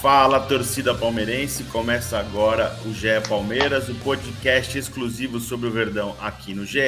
[0.00, 6.54] Fala torcida palmeirense, começa agora o GE Palmeiras, o podcast exclusivo sobre o Verdão aqui
[6.54, 6.80] no GE.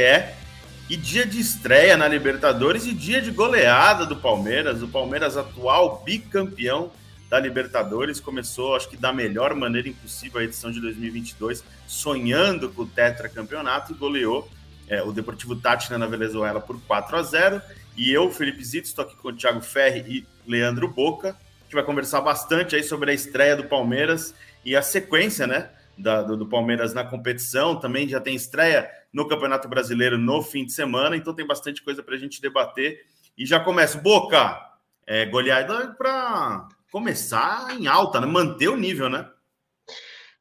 [0.88, 4.82] E dia de estreia na Libertadores e dia de goleada do Palmeiras.
[4.82, 6.90] O Palmeiras, atual bicampeão
[7.28, 12.80] da Libertadores, começou, acho que da melhor maneira impossível a edição de 2022, sonhando com
[12.80, 14.48] o tetracampeonato e goleou
[14.88, 17.62] é, o Deportivo Táchira na Venezuela por 4 a 0
[17.94, 21.36] E eu, Felipe Zito, estou aqui com o Thiago Ferri e Leandro Boca,
[21.72, 25.70] que vai conversar bastante aí sobre a estreia do Palmeiras e a sequência, né?
[25.96, 27.80] Da, do, do Palmeiras na competição.
[27.80, 32.02] Também já tem estreia no Campeonato Brasileiro no fim de semana, então tem bastante coisa
[32.02, 33.06] para a gente debater.
[33.38, 33.96] E já começa.
[33.98, 34.60] Boca,
[35.06, 38.26] é, goleada para começar em alta, né?
[38.26, 39.26] manter o nível, né?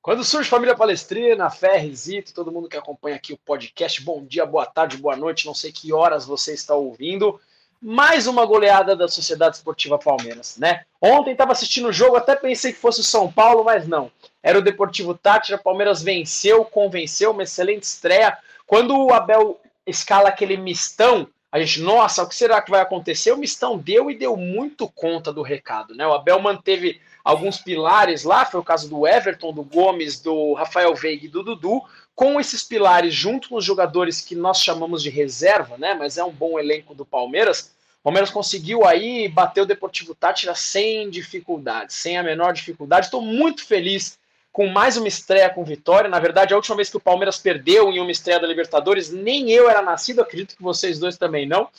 [0.02, 4.66] Quando surge Família Palestrina, Ferrizito, todo mundo que acompanha aqui o podcast, bom dia, boa
[4.66, 7.40] tarde, boa noite, não sei que horas você está ouvindo.
[7.84, 10.84] Mais uma goleada da Sociedade Esportiva Palmeiras, né?
[11.02, 14.12] Ontem estava assistindo o jogo, até pensei que fosse o São Paulo, mas não.
[14.44, 18.38] Era o Deportivo Tátira, Palmeiras venceu, convenceu, uma excelente estreia.
[18.68, 23.32] Quando o Abel escala aquele mistão, a gente, nossa, o que será que vai acontecer?
[23.32, 26.06] O mistão deu e deu muito conta do recado, né?
[26.06, 30.94] O Abel manteve alguns pilares lá, foi o caso do Everton, do Gomes, do Rafael
[30.94, 31.82] Veiga e do Dudu,
[32.16, 35.94] com esses pilares junto com os jogadores que nós chamamos de reserva, né?
[35.94, 37.72] Mas é um bom elenco do Palmeiras.
[38.00, 43.06] O Palmeiras conseguiu aí bater o Deportivo Tátira sem dificuldade, sem a menor dificuldade.
[43.06, 44.20] Estou muito feliz
[44.52, 46.10] com mais uma estreia com vitória.
[46.10, 49.50] Na verdade, a última vez que o Palmeiras perdeu em uma estreia da Libertadores, nem
[49.52, 51.70] eu era nascido, acredito que vocês dois também não.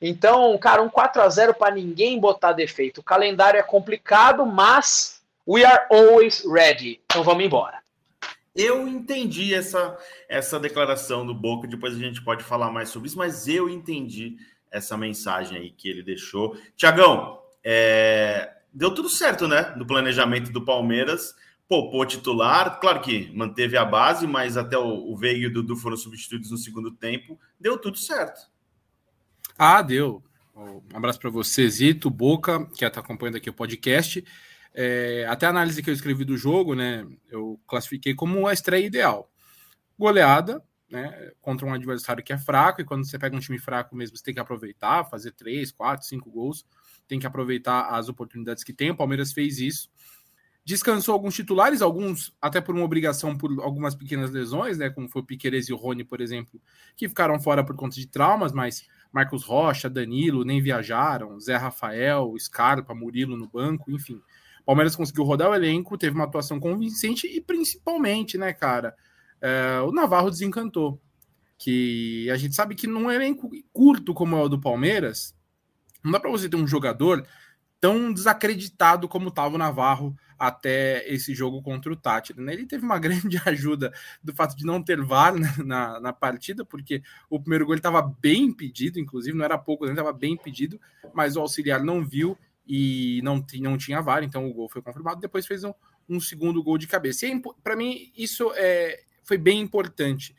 [0.00, 2.98] Então, cara, um 4 a 0 para ninguém botar defeito.
[2.98, 7.00] O calendário é complicado, mas we are always ready.
[7.06, 7.81] Então vamos embora.
[8.54, 9.96] Eu entendi essa,
[10.28, 14.36] essa declaração do Boca, depois a gente pode falar mais sobre isso, mas eu entendi
[14.70, 16.56] essa mensagem aí que ele deixou.
[16.76, 19.74] Tiagão, é, deu tudo certo, né?
[19.76, 21.34] Do planejamento do Palmeiras
[21.72, 25.74] poupou titular, claro que manteve a base, mas até o, o Veiga e o Dudu
[25.74, 28.42] foram substituídos no segundo tempo, deu tudo certo.
[29.56, 30.22] Ah, deu.
[30.54, 34.22] Um abraço para você, Zito, Boca, que está acompanhando aqui o podcast.
[34.74, 38.86] É, até a análise que eu escrevi do jogo, né, eu classifiquei como a estreia
[38.86, 39.30] ideal.
[39.98, 43.94] Goleada, né, contra um adversário que é fraco, e quando você pega um time fraco
[43.94, 46.66] mesmo, você tem que aproveitar, fazer três, quatro, cinco gols,
[47.06, 48.90] tem que aproveitar as oportunidades que tem.
[48.90, 49.90] O Palmeiras fez isso
[50.64, 55.22] descansou alguns titulares, alguns até por uma obrigação por algumas pequenas lesões, né, como foi
[55.22, 56.60] o Piqueires e o Rony, por exemplo,
[56.96, 62.32] que ficaram fora por conta de traumas, mas Marcos Rocha, Danilo nem viajaram, Zé Rafael,
[62.38, 64.20] Scarpa, Murilo no banco, enfim.
[64.64, 68.94] Palmeiras conseguiu rodar o elenco, teve uma atuação convincente e principalmente, né, cara,
[69.40, 71.00] é, o Navarro desencantou.
[71.58, 75.34] Que a gente sabe que num elenco curto como é o do Palmeiras,
[76.02, 77.24] não dá para você ter um jogador
[77.80, 82.42] tão desacreditado como estava o Navarro até esse jogo contra o Tátira.
[82.42, 82.52] Né?
[82.52, 86.64] Ele teve uma grande ajuda do fato de não ter VAR na, na, na partida,
[86.64, 90.80] porque o primeiro gol estava bem impedido, inclusive, não era pouco, ele estava bem impedido,
[91.14, 92.36] mas o auxiliar não viu
[92.66, 95.20] e não, não tinha VAR, então o gol foi confirmado.
[95.20, 95.72] Depois fez um,
[96.08, 97.26] um segundo gol de cabeça.
[97.26, 100.34] E para mim, isso é, foi bem importante.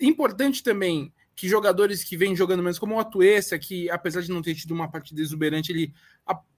[0.00, 4.42] Importante também que jogadores que vêm jogando menos, como o Atuesta, que apesar de não
[4.42, 5.92] ter tido uma partida exuberante, ele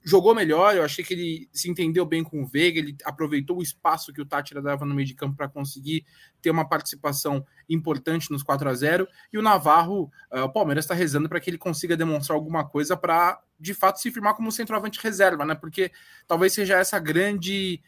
[0.03, 0.75] jogou melhor.
[0.75, 4.21] Eu achei que ele se entendeu bem com o Veiga, ele aproveitou o espaço que
[4.21, 6.05] o Tátira dava no meio de campo para conseguir
[6.41, 10.93] ter uma participação importante nos 4 a 0 E o Navarro, uh, o Palmeiras está
[10.93, 14.99] rezando para que ele consiga demonstrar alguma coisa para de fato se firmar como centroavante
[15.01, 15.55] reserva, né?
[15.55, 15.91] Porque
[16.27, 17.81] talvez seja essa grande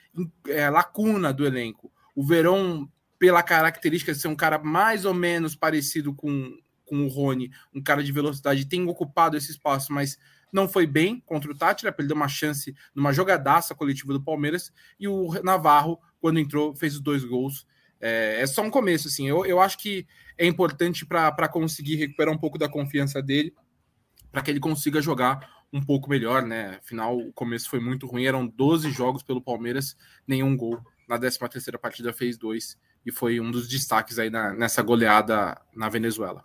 [0.48, 1.92] é, lacuna do elenco.
[2.16, 2.90] O Verão,
[3.20, 6.58] pela característica de ser um cara mais ou menos parecido com
[6.88, 10.18] com o Rony, um cara de velocidade, tem ocupado esse espaço, mas
[10.52, 14.72] não foi bem contra o Tátira, ele deu uma chance numa jogadaça coletiva do Palmeiras,
[15.00, 17.68] e o Navarro, quando entrou, fez os dois gols.
[18.00, 19.28] É, é só um começo, assim.
[19.28, 20.08] Eu, eu acho que
[20.38, 23.54] é importante para conseguir recuperar um pouco da confiança dele,
[24.32, 26.80] para que ele consiga jogar um pouco melhor, né?
[26.84, 30.80] Afinal, o começo foi muito ruim, eram 12 jogos pelo Palmeiras, nenhum gol.
[31.08, 35.60] Na 13 terceira partida fez dois, e foi um dos destaques aí na, nessa goleada
[35.76, 36.44] na Venezuela.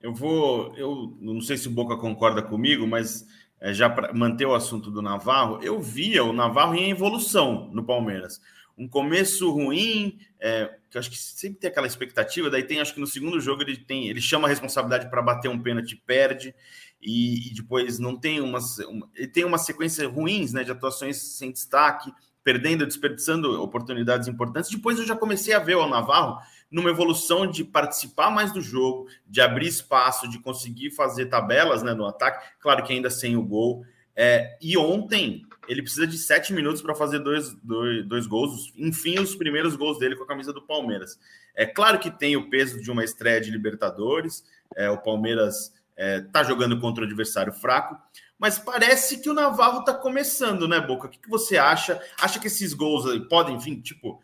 [0.00, 3.26] Eu vou, eu não sei se o Boca concorda comigo, mas
[3.60, 7.84] é, já para manter o assunto do Navarro, eu via o Navarro em evolução no
[7.84, 8.40] Palmeiras.
[8.76, 12.94] um começo ruim, é, que eu acho que sempre tem aquela expectativa, daí tem, acho
[12.94, 16.54] que no segundo jogo ele tem, ele chama a responsabilidade para bater um pênalti, perde,
[17.02, 21.16] e, e depois não tem umas, uma, ele tem uma sequência ruins, né, de atuações
[21.16, 22.12] sem destaque,
[22.48, 24.70] perdendo, desperdiçando oportunidades importantes.
[24.70, 26.38] Depois eu já comecei a ver o Navarro
[26.70, 31.92] numa evolução de participar mais do jogo, de abrir espaço, de conseguir fazer tabelas né,
[31.92, 33.84] no ataque, claro que ainda sem o gol.
[34.16, 39.18] É, e ontem ele precisa de sete minutos para fazer dois, dois, dois gols, enfim,
[39.18, 41.20] os primeiros gols dele com a camisa do Palmeiras.
[41.54, 44.42] É claro que tem o peso de uma estreia de Libertadores,
[44.74, 47.94] é, o Palmeiras está é, tá jogando contra o adversário fraco,
[48.38, 51.06] mas parece que o Navarro está começando, né, Boca?
[51.06, 52.00] O que, que, você acha?
[52.20, 54.22] Acha que esses gols podem, enfim, tipo,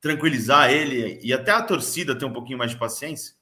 [0.00, 3.34] tranquilizar ele e até a torcida ter um pouquinho mais de paciência?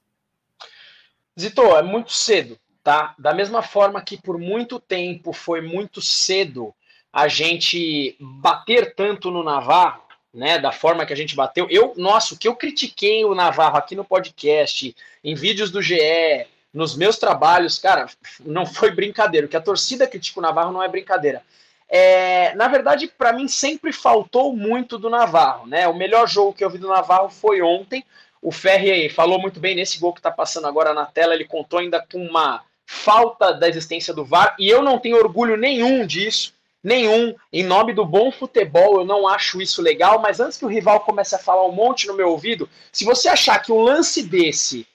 [1.38, 3.14] Zito, é muito cedo, tá?
[3.18, 6.74] Da mesma forma que por muito tempo foi muito cedo
[7.12, 10.58] a gente bater tanto no Navarro, né?
[10.58, 11.66] Da forma que a gente bateu.
[11.68, 16.46] Eu, nossa, o que eu critiquei o Navarro aqui no podcast, em vídeos do GE,
[16.74, 18.06] nos meus trabalhos, cara,
[18.44, 19.46] não foi brincadeira.
[19.46, 21.40] O que a torcida critica o Navarro não é brincadeira.
[21.88, 25.86] É, na verdade, para mim sempre faltou muito do Navarro, né?
[25.86, 28.04] O melhor jogo que eu vi do Navarro foi ontem.
[28.42, 31.34] O Ferri falou muito bem nesse gol que está passando agora na tela.
[31.34, 35.56] Ele contou ainda com uma falta da existência do VAR e eu não tenho orgulho
[35.56, 37.34] nenhum disso, nenhum.
[37.52, 40.18] Em nome do bom futebol, eu não acho isso legal.
[40.18, 43.28] Mas antes que o rival comece a falar um monte no meu ouvido, se você
[43.28, 44.86] achar que um lance desse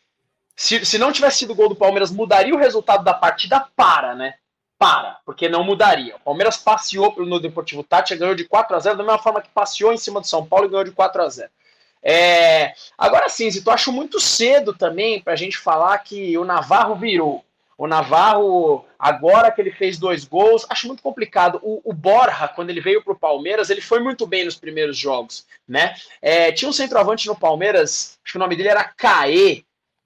[0.59, 3.65] se, se não tivesse sido gol do Palmeiras, mudaria o resultado da partida?
[3.77, 4.33] Para, né?
[4.77, 6.17] Para, porque não mudaria.
[6.17, 9.47] O Palmeiras passeou no Deportivo Tátia, ganhou de 4 a 0 da mesma forma que
[9.53, 11.49] passeou em cima do São Paulo e ganhou de 4 a 0
[12.03, 16.95] é, agora sim, Zito, acho muito cedo também para a gente falar que o Navarro
[16.95, 17.43] virou.
[17.77, 21.61] O Navarro, agora que ele fez dois gols, acho muito complicado.
[21.63, 24.97] O, o Borja, quando ele veio para o Palmeiras, ele foi muito bem nos primeiros
[24.97, 25.45] jogos.
[25.65, 25.95] né?
[26.21, 29.63] É, tinha um centroavante no Palmeiras, acho que o nome dele era Caê,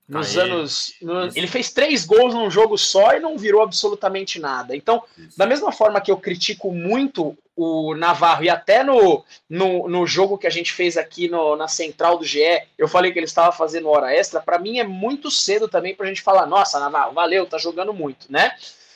[0.07, 0.94] nos anos.
[1.01, 4.75] No, ele fez três gols num jogo só e não virou absolutamente nada.
[4.75, 5.38] Então, Isso.
[5.38, 10.39] da mesma forma que eu critico muito o Navarro, e até no, no, no jogo
[10.39, 12.39] que a gente fez aqui no, na central do GE,
[12.77, 14.41] eu falei que ele estava fazendo hora extra.
[14.41, 17.94] Para mim é muito cedo também para a gente falar: nossa, Navarro, valeu, tá jogando
[17.94, 18.55] muito, né?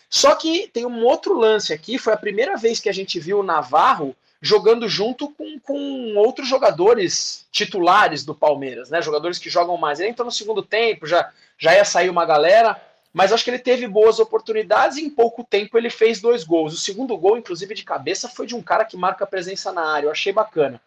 [0.09, 3.39] Só que tem um outro lance aqui, foi a primeira vez que a gente viu
[3.39, 9.01] o Navarro jogando junto com, com outros jogadores titulares do Palmeiras, né?
[9.01, 9.99] Jogadores que jogam mais.
[9.99, 12.79] Ele entrou no segundo tempo, já, já ia sair uma galera,
[13.13, 16.73] mas acho que ele teve boas oportunidades e em pouco tempo ele fez dois gols.
[16.73, 20.07] O segundo gol, inclusive de cabeça, foi de um cara que marca presença na área.
[20.07, 20.79] Eu achei bacana.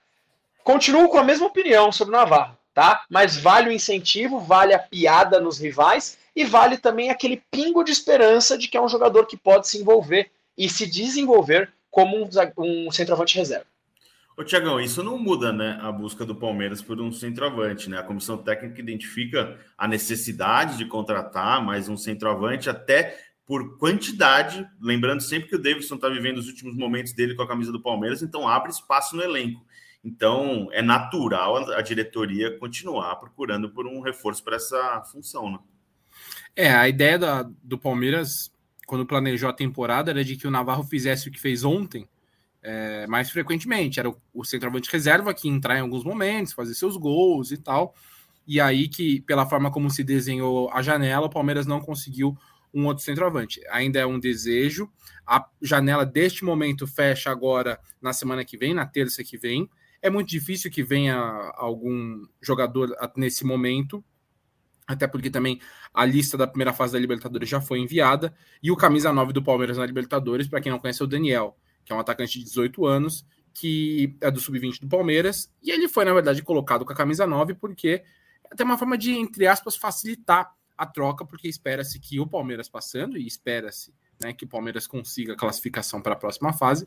[0.62, 3.02] Continuo com a mesma opinião sobre o Navarro, tá?
[3.08, 7.90] Mas vale o incentivo, vale a piada nos rivais e vale também aquele pingo de
[7.90, 12.28] esperança de que é um jogador que pode se envolver e se desenvolver como um,
[12.58, 13.66] um centroavante reserva.
[14.36, 15.78] Ô, Tiagão, isso não muda, né?
[15.82, 17.98] A busca do Palmeiras por um centroavante, né?
[17.98, 24.66] A comissão técnica identifica a necessidade de contratar mais um centroavante, até por quantidade.
[24.80, 27.82] Lembrando sempre que o Davidson está vivendo os últimos momentos dele com a camisa do
[27.82, 29.60] Palmeiras, então abre espaço no elenco.
[30.02, 35.58] Então é natural a diretoria continuar procurando por um reforço para essa função, né?
[36.56, 38.50] É, a ideia da, do Palmeiras
[38.90, 42.08] quando planejou a temporada, era de que o Navarro fizesse o que fez ontem
[42.60, 44.00] é, mais frequentemente.
[44.00, 47.94] Era o, o centroavante reserva que entrar em alguns momentos, fazer seus gols e tal.
[48.44, 52.36] E aí que, pela forma como se desenhou a janela, o Palmeiras não conseguiu
[52.74, 53.60] um outro centroavante.
[53.70, 54.90] Ainda é um desejo.
[55.24, 59.70] A janela deste momento fecha agora na semana que vem, na terça que vem.
[60.02, 61.16] É muito difícil que venha
[61.54, 64.04] algum jogador nesse momento
[64.92, 65.60] até porque também
[65.94, 69.42] a lista da primeira fase da Libertadores já foi enviada, e o camisa 9 do
[69.42, 72.44] Palmeiras na Libertadores, para quem não conhece, é o Daniel, que é um atacante de
[72.44, 76.92] 18 anos, que é do sub-20 do Palmeiras, e ele foi, na verdade, colocado com
[76.92, 78.02] a camisa 9 porque
[78.44, 82.68] é até uma forma de, entre aspas, facilitar a troca, porque espera-se que o Palmeiras
[82.68, 86.86] passando, e espera-se né, que o Palmeiras consiga a classificação para a próxima fase,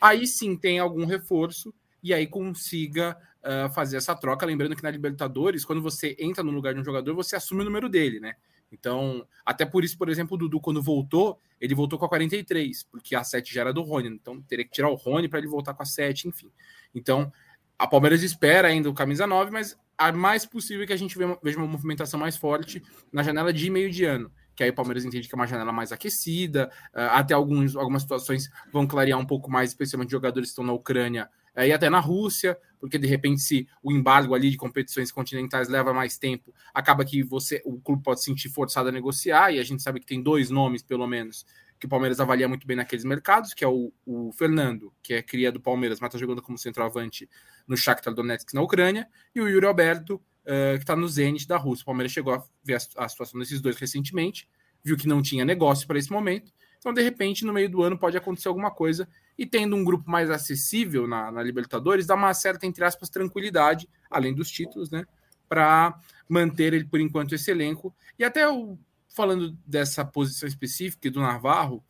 [0.00, 4.46] aí sim tem algum reforço, e aí consiga uh, fazer essa troca.
[4.46, 7.64] Lembrando que na Libertadores, quando você entra no lugar de um jogador, você assume o
[7.64, 8.34] número dele, né?
[8.72, 12.84] Então, até por isso, por exemplo, o Dudu, quando voltou, ele voltou com a 43,
[12.84, 14.08] porque a 7 já era do Rony.
[14.08, 16.50] Então, teria que tirar o Rony para ele voltar com a 7, enfim.
[16.94, 17.30] Então,
[17.78, 21.58] a Palmeiras espera ainda o camisa 9, mas é mais possível que a gente veja
[21.58, 22.82] uma movimentação mais forte
[23.12, 24.32] na janela de meio de ano.
[24.54, 28.02] Que aí o Palmeiras entende que é uma janela mais aquecida, uh, até alguns, algumas
[28.02, 32.00] situações vão clarear um pouco mais, especialmente jogadores que estão na Ucrânia e até na
[32.00, 37.04] Rússia, porque de repente, se o embargo ali de competições continentais leva mais tempo, acaba
[37.04, 40.06] que você o clube pode se sentir forçado a negociar, e a gente sabe que
[40.06, 41.46] tem dois nomes, pelo menos,
[41.78, 45.22] que o Palmeiras avalia muito bem naqueles mercados, que é o, o Fernando, que é
[45.22, 47.28] cria do Palmeiras, mas está jogando como centroavante
[47.66, 51.56] no Shakhtar Donetsk na Ucrânia, e o Yuri Alberto, uh, que está no Zenit da
[51.56, 51.82] Rússia.
[51.82, 54.48] O Palmeiras chegou a ver a, a situação desses dois recentemente,
[54.82, 57.98] viu que não tinha negócio para esse momento, então de repente no meio do ano
[57.98, 62.32] pode acontecer alguma coisa, e tendo um grupo mais acessível na, na Libertadores, dá uma
[62.34, 65.06] certa, entre aspas, tranquilidade, além dos títulos, né?
[65.48, 65.98] Para
[66.28, 67.94] manter ele por enquanto esse elenco.
[68.18, 71.84] E até o, falando dessa posição específica do Navarro,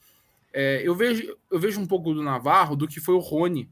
[0.52, 3.70] é, eu, vejo, eu vejo um pouco do Navarro do que foi o Rony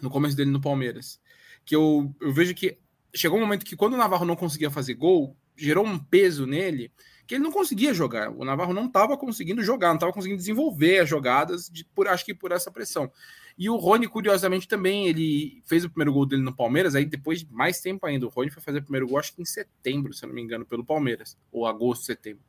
[0.00, 1.20] no começo dele no Palmeiras.
[1.64, 2.78] Que eu, eu vejo que
[3.14, 6.92] chegou um momento que quando o Navarro não conseguia fazer gol, gerou um peso nele
[7.26, 8.30] que ele não conseguia jogar.
[8.30, 12.24] O Navarro não estava conseguindo jogar, não estava conseguindo desenvolver as jogadas, de, por, acho
[12.24, 13.10] que por essa pressão.
[13.56, 17.40] E o Rony, curiosamente, também, ele fez o primeiro gol dele no Palmeiras, aí depois
[17.40, 18.26] de mais tempo ainda.
[18.26, 20.66] O Rony foi fazer o primeiro gol, acho que em setembro, se não me engano,
[20.66, 22.42] pelo Palmeiras, ou agosto, setembro.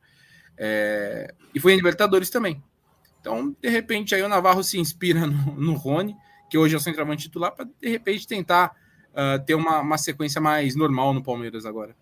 [0.56, 1.32] É...
[1.54, 2.62] E foi em Libertadores também.
[3.20, 6.14] Então, de repente, aí o Navarro se inspira no, no Rony,
[6.50, 8.76] que hoje é o centroavante titular, para de repente tentar
[9.12, 11.96] uh, ter uma, uma sequência mais normal no Palmeiras agora.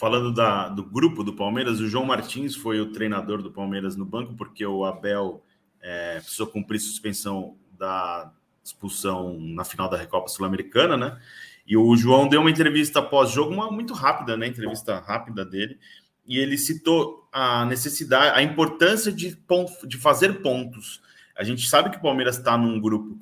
[0.00, 4.06] Falando da, do grupo do Palmeiras, o João Martins foi o treinador do Palmeiras no
[4.06, 5.44] banco, porque o Abel
[5.78, 8.32] é, precisou cumprir suspensão da
[8.64, 11.20] expulsão na final da Recopa Sul-Americana, né?
[11.66, 14.46] E o João deu uma entrevista pós-jogo, uma muito rápida, né?
[14.46, 15.78] Entrevista rápida dele,
[16.24, 19.38] e ele citou a necessidade, a importância de,
[19.86, 21.02] de fazer pontos.
[21.36, 23.18] A gente sabe que o Palmeiras está num grupo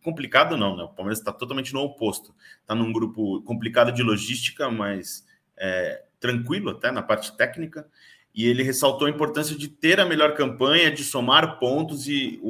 [0.00, 0.84] complicado, não, né?
[0.84, 2.32] O Palmeiras está totalmente no oposto.
[2.60, 5.26] Está num grupo complicado de logística, mas
[5.58, 7.86] é, tranquilo até na parte técnica,
[8.32, 12.40] e ele ressaltou a importância de ter a melhor campanha, de somar pontos e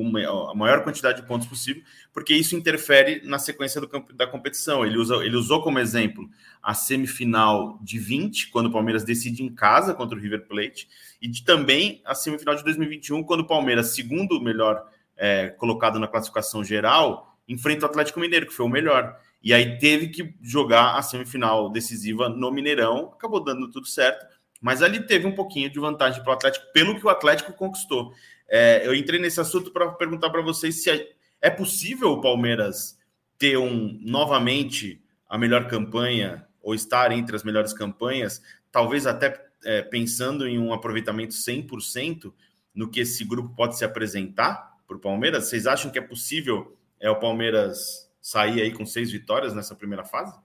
[0.51, 4.85] a maior quantidade de pontos possível, porque isso interfere na sequência do, da competição.
[4.85, 6.29] Ele, usa, ele usou como exemplo
[6.63, 10.87] a semifinal de 20, quando o Palmeiras decide em casa contra o River Plate,
[11.21, 14.87] e de, também a semifinal de 2021, quando o Palmeiras, segundo melhor
[15.17, 19.19] é, colocado na classificação geral, enfrenta o Atlético Mineiro, que foi o melhor.
[19.43, 24.25] E aí teve que jogar a semifinal decisiva no Mineirão, acabou dando tudo certo,
[24.61, 28.13] mas ali teve um pouquinho de vantagem para o Atlético, pelo que o Atlético conquistou.
[28.49, 31.09] É, eu entrei nesse assunto para perguntar para vocês se é,
[31.41, 32.99] é, possível o Palmeiras
[33.39, 39.83] ter um novamente a melhor campanha ou estar entre as melhores campanhas, talvez até é,
[39.83, 42.33] pensando em um aproveitamento 100%
[42.75, 45.47] no que esse grupo pode se apresentar para o Palmeiras.
[45.49, 50.05] Vocês acham que é possível é o Palmeiras sair aí com seis vitórias nessa primeira
[50.05, 50.39] fase?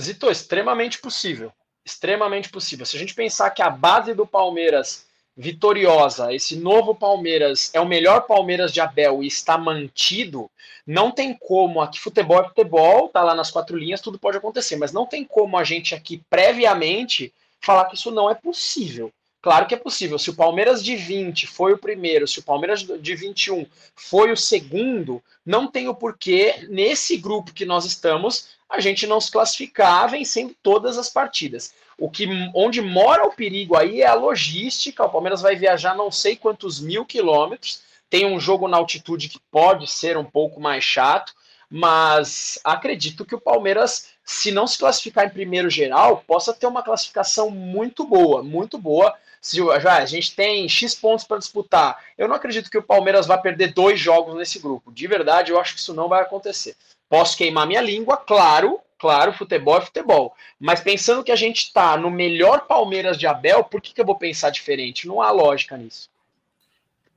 [0.00, 1.52] Zito, extremamente possível.
[1.84, 2.86] Extremamente possível.
[2.86, 5.06] Se a gente pensar que a base do Palmeiras
[5.36, 10.50] vitoriosa, esse novo Palmeiras é o melhor Palmeiras de Abel e está mantido,
[10.84, 14.74] não tem como aqui futebol é futebol, tá lá nas quatro linhas, tudo pode acontecer,
[14.74, 19.12] mas não tem como a gente aqui previamente falar que isso não é possível.
[19.40, 20.18] Claro que é possível.
[20.18, 24.36] Se o Palmeiras de 20 foi o primeiro, se o Palmeiras de 21 foi o
[24.36, 30.10] segundo, não tem o porquê, nesse grupo que nós estamos, a gente não se classificar
[30.10, 31.72] vencendo todas as partidas.
[31.96, 35.04] O que onde mora o perigo aí é a logística.
[35.04, 37.80] O Palmeiras vai viajar não sei quantos mil quilômetros.
[38.10, 41.32] Tem um jogo na altitude que pode ser um pouco mais chato,
[41.70, 46.82] mas acredito que o Palmeiras, se não se classificar em primeiro geral, possa ter uma
[46.82, 49.14] classificação muito boa, muito boa
[49.48, 53.38] se a gente tem X pontos para disputar, eu não acredito que o Palmeiras vá
[53.38, 54.92] perder dois jogos nesse grupo.
[54.92, 56.76] De verdade, eu acho que isso não vai acontecer.
[57.08, 60.34] Posso queimar minha língua, claro, claro, futebol é futebol.
[60.60, 64.04] Mas pensando que a gente está no melhor Palmeiras de Abel, por que, que eu
[64.04, 65.08] vou pensar diferente?
[65.08, 66.10] Não há lógica nisso.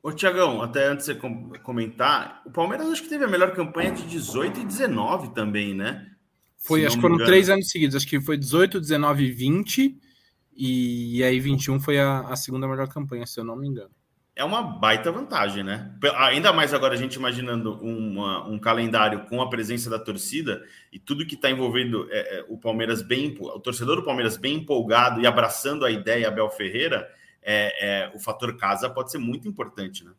[0.01, 3.91] Ô, Tiagão, até antes de você comentar, o Palmeiras acho que teve a melhor campanha
[3.91, 6.07] de 18 e 19 também, né?
[6.57, 7.97] Foi, acho que foram três anos seguidos.
[7.97, 9.97] Acho que foi 18, 19 e 20
[10.55, 13.91] e aí 21 foi a, a segunda melhor campanha, se eu não me engano.
[14.34, 15.93] É uma baita vantagem, né?
[16.17, 20.98] Ainda mais agora a gente imaginando uma, um calendário com a presença da torcida e
[20.98, 25.20] tudo que está envolvendo é, é, o Palmeiras bem, o torcedor do Palmeiras bem empolgado
[25.20, 27.10] e abraçando a ideia Abel Ferreira,
[27.43, 30.12] é, é, o fator casa pode ser muito importante, né?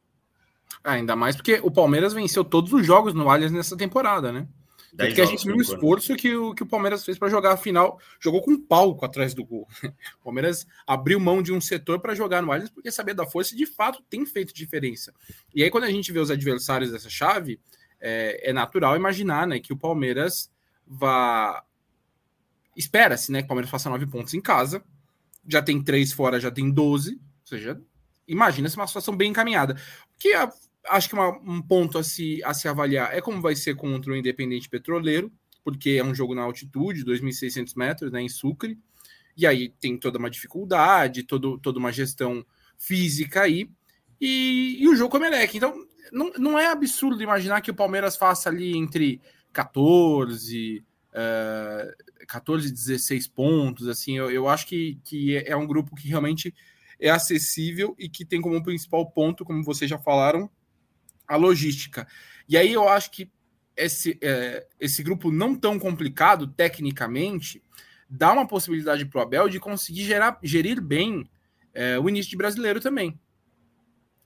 [0.85, 4.47] Ah, ainda mais porque o Palmeiras venceu todos os jogos no Allianz nessa temporada, né?
[4.95, 7.57] Porque a gente viu o esforço que o, que o Palmeiras fez para jogar a
[7.57, 7.99] final.
[8.21, 9.67] Jogou com um palco atrás do gol.
[10.21, 13.55] O Palmeiras abriu mão de um setor para jogar no Allianz porque sabia da força
[13.55, 15.13] e de fato tem feito diferença.
[15.55, 17.59] E aí, quando a gente vê os adversários dessa chave,
[18.01, 20.51] é, é natural imaginar né, que o Palmeiras
[20.87, 21.65] vá.
[22.77, 24.85] Espera-se né, que o Palmeiras faça nove pontos em casa.
[25.47, 27.15] Já tem três fora, já tem doze.
[27.15, 27.81] Ou seja,
[28.29, 29.77] imagina-se uma situação bem encaminhada.
[30.19, 30.51] Que a
[30.89, 34.13] acho que uma, um ponto a se, a se avaliar é como vai ser contra
[34.13, 35.33] o Independente Petroleiro,
[35.65, 38.79] porque é um jogo na altitude, 2.600 metros, né, em Sucre,
[39.37, 42.45] e aí tem toda uma dificuldade, todo, toda uma gestão
[42.77, 43.71] física aí,
[44.21, 45.57] e, e o jogo com o Emelec.
[45.57, 45.75] Então,
[46.13, 49.21] não, não é absurdo imaginar que o Palmeiras faça ali entre
[49.53, 53.89] 14, uh, 14 e 16 pontos.
[53.89, 56.55] Assim, eu, eu acho que, que é um grupo que realmente
[57.01, 60.49] é acessível e que tem como principal ponto, como vocês já falaram,
[61.27, 62.07] a logística.
[62.49, 63.31] E aí eu acho que
[63.77, 67.63] esse, é, esse grupo não tão complicado tecnicamente
[68.09, 71.29] dá uma possibilidade para o Abel de conseguir gerar, gerir bem
[71.73, 73.19] é, o início de brasileiro também.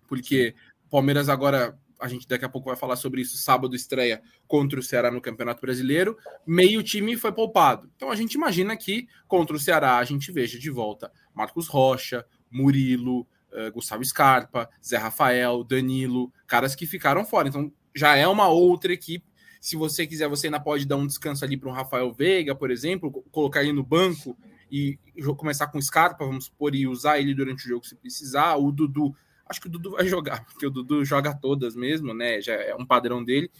[0.09, 0.55] Porque
[0.91, 4.83] Palmeiras agora, a gente daqui a pouco vai falar sobre isso, sábado estreia contra o
[4.83, 7.89] Ceará no Campeonato Brasileiro, meio time foi poupado.
[7.95, 12.27] Então a gente imagina que contra o Ceará a gente veja de volta Marcos Rocha,
[12.51, 13.27] Murilo,
[13.57, 17.49] uh, Gustavo Scarpa, Zé Rafael, Danilo, caras que ficaram fora.
[17.49, 19.25] Então já é uma outra equipe
[19.67, 22.71] se você quiser, você ainda pode dar um descanso ali para um Rafael Veiga, por
[22.71, 24.39] exemplo, colocar ele no banco
[24.71, 24.97] e
[25.37, 28.55] começar com Scarpa, vamos supor, e usar ele durante o jogo se precisar.
[28.55, 29.13] O Dudu,
[29.45, 32.41] acho que o Dudu vai jogar, porque o Dudu joga todas mesmo, né?
[32.41, 33.51] Já é um padrão dele,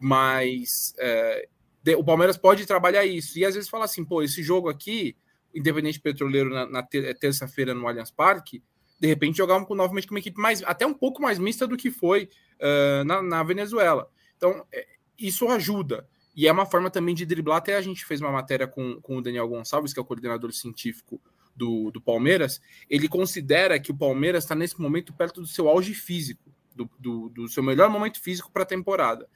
[0.00, 1.48] mas é,
[1.96, 3.36] o Palmeiras pode trabalhar isso.
[3.36, 5.16] E às vezes fala assim, pô, esse jogo aqui,
[5.52, 8.62] Independente Petroleiro na, na terça-feira no Allianz Parque,
[8.98, 11.76] de repente jogar com novamente com uma equipe mais, até um pouco mais mista do
[11.76, 12.28] que foi
[12.60, 14.10] uh, na, na Venezuela.
[14.36, 14.86] Então, é,
[15.18, 16.08] isso ajuda.
[16.34, 17.58] E é uma forma também de driblar.
[17.58, 20.52] Até a gente fez uma matéria com, com o Daniel Gonçalves, que é o coordenador
[20.52, 21.20] científico
[21.54, 22.60] do, do Palmeiras.
[22.88, 27.28] Ele considera que o Palmeiras está nesse momento perto do seu auge físico, do, do,
[27.28, 29.28] do seu melhor momento físico para a temporada.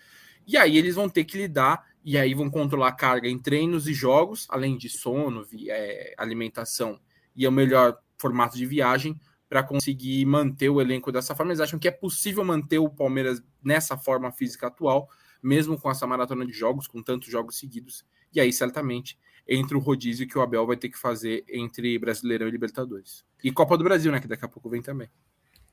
[0.47, 3.89] E aí eles vão ter que lidar, e aí vão controlar a carga em treinos
[3.89, 7.01] e jogos, além de sono, é, alimentação
[7.35, 9.19] e o melhor formato de viagem
[9.53, 11.53] para conseguir manter o elenco dessa forma.
[11.53, 15.11] Eles acham que é possível manter o Palmeiras nessa forma física atual,
[15.43, 18.03] mesmo com essa maratona de jogos, com tantos jogos seguidos.
[18.35, 22.49] E aí, certamente, entre o rodízio que o Abel vai ter que fazer entre Brasileirão
[22.49, 23.27] e Libertadores.
[23.45, 24.21] E Copa do Brasil, né?
[24.21, 25.11] Que daqui a pouco vem também.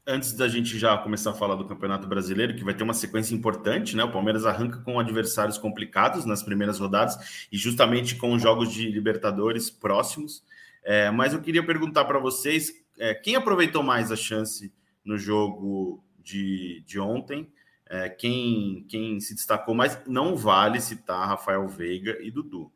[0.06, 3.34] Antes da gente já começar a falar do Campeonato Brasileiro, que vai ter uma sequência
[3.34, 4.04] importante, né?
[4.04, 9.70] O Palmeiras arranca com adversários complicados nas primeiras rodadas e justamente com jogos de Libertadores
[9.70, 10.44] próximos.
[10.84, 14.72] É, mas eu queria perguntar para vocês é, quem aproveitou mais a chance
[15.04, 17.52] no jogo de, de ontem
[17.90, 22.72] é, quem, quem se destacou mais, não vale citar Rafael Veiga e Dudu.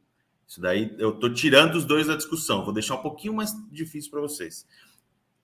[0.48, 4.10] Isso daí eu tô tirando os dois da discussão, vou deixar um pouquinho mais difícil
[4.10, 4.68] para vocês.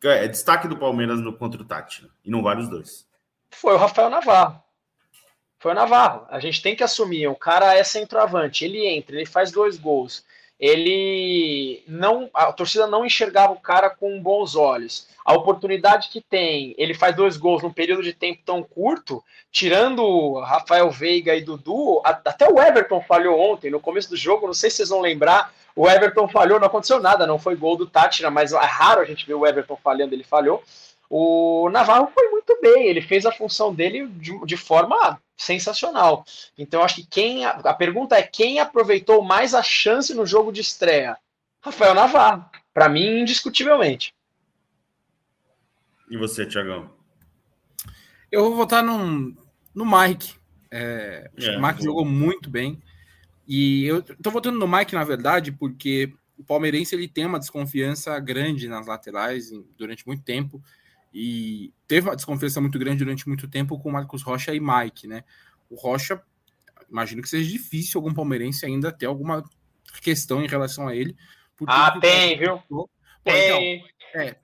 [0.04, 2.10] É, destaque do Palmeiras no contra o Tati, né?
[2.26, 3.08] e não vale os dois.
[3.52, 4.64] Foi o Rafael Navarro.
[5.60, 6.26] Foi o Navarro.
[6.30, 10.24] A gente tem que assumir, o cara é centroavante, ele entra, ele faz dois gols
[10.60, 15.08] ele não a torcida não enxergava o cara com bons olhos.
[15.24, 20.40] A oportunidade que tem, ele faz dois gols num período de tempo tão curto, tirando
[20.40, 24.70] Rafael Veiga e Dudu, até o Everton falhou ontem, no começo do jogo, não sei
[24.70, 28.30] se vocês vão lembrar, o Everton falhou, não aconteceu nada, não foi gol do Tátira,
[28.30, 30.64] mas é raro a gente ver o Everton falhando, ele falhou.
[31.10, 36.24] O Navarro foi muito bem, ele fez a função dele de, de forma sensacional.
[36.58, 37.46] Então, acho que quem.
[37.46, 41.18] A pergunta é quem aproveitou mais a chance no jogo de estreia?
[41.62, 42.46] Rafael Navarro.
[42.74, 44.14] Para mim, indiscutivelmente.
[46.10, 46.92] E você, Tiagão?
[48.32, 49.36] Eu vou votar no,
[49.74, 50.36] no Mike.
[50.70, 52.82] É, é, o Mike jogou muito bem.
[53.48, 58.18] E eu tô votando no Mike, na verdade, porque o palmeirense ele tem uma desconfiança
[58.20, 60.62] grande nas laterais durante muito tempo
[61.14, 65.24] e teve uma desconfiança muito grande durante muito tempo com Marcos Rocha e Mike, né?
[65.70, 66.22] O Rocha,
[66.90, 69.44] imagino que seja difícil algum palmeirense ainda ter alguma
[70.02, 71.16] questão em relação a ele.
[71.68, 72.60] Ah, tem, viu?
[72.70, 72.90] Pô,
[73.24, 73.78] tem.
[73.78, 74.36] Então, é,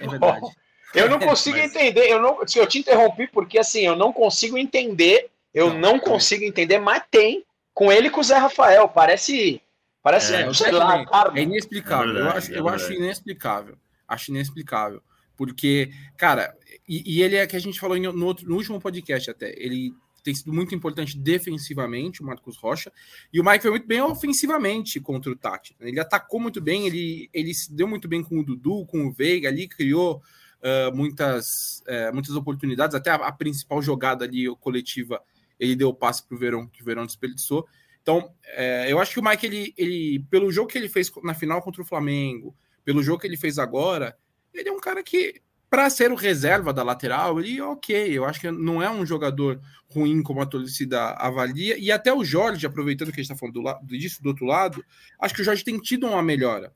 [0.00, 0.46] é verdade.
[0.94, 1.74] Eu não consigo Mas...
[1.74, 5.98] entender, eu, não, eu te interrompi porque assim, eu não consigo entender, eu não, não
[5.98, 9.60] consigo entender, mas tem com ele e com o Zé Rafael, parece,
[10.00, 15.02] parece, é, sei lá, é inexplicável, é verdade, eu, acho, eu acho inexplicável, acho inexplicável.
[15.36, 16.56] Porque, cara,
[16.88, 19.92] e, e, ele é que a gente falou no, outro, no último podcast até, ele
[20.24, 22.90] tem sido muito importante defensivamente, o Marcos Rocha,
[23.30, 25.76] e o Mike foi muito bem ofensivamente contra o Tati.
[25.78, 29.12] Ele atacou muito bem, ele, ele se deu muito bem com o Dudu, com o
[29.12, 30.22] Veiga ali, criou
[30.62, 31.44] uh, muitas,
[31.86, 35.20] uh, muitas oportunidades, até a, a, principal jogada ali coletiva,
[35.60, 37.66] ele deu o passe para o Verão, que o Verão desperdiçou.
[38.00, 38.18] Então,
[38.56, 41.60] uh, eu acho que o Mike, ele, ele, pelo jogo que ele fez na final
[41.60, 44.16] contra o Flamengo, pelo jogo que ele fez agora,
[44.54, 48.16] ele é um cara que, para ser o reserva da lateral, ele ok.
[48.16, 51.76] Eu acho que não é um jogador ruim como a torcida avalia.
[51.78, 54.84] E até o Jorge, aproveitando que a gente está falando do disso do outro lado,
[55.20, 56.72] acho que o Jorge tem tido uma melhora.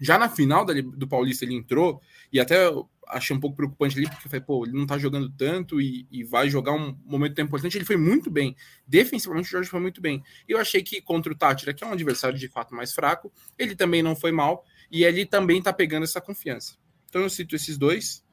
[0.00, 2.70] Já na final do Paulista ele entrou, e até
[3.08, 6.24] achei um pouco preocupante ali, porque foi, pô, ele não tá jogando tanto e, e,
[6.24, 7.78] vai jogar um momento tão importante.
[7.78, 8.54] Ele foi muito bem.
[8.86, 10.22] Defensivamente, o Jorge foi muito bem.
[10.48, 13.74] Eu achei que contra o Tátira, que é um adversário de fato mais fraco, ele
[13.74, 16.76] também não foi mal, e ele também tá pegando essa confiança.
[17.08, 18.24] Então eu cito esses dois.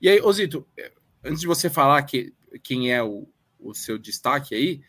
[0.00, 0.66] E aí, Osito,
[1.22, 4.80] antes de você falar que, quem é o, o seu destaque aí,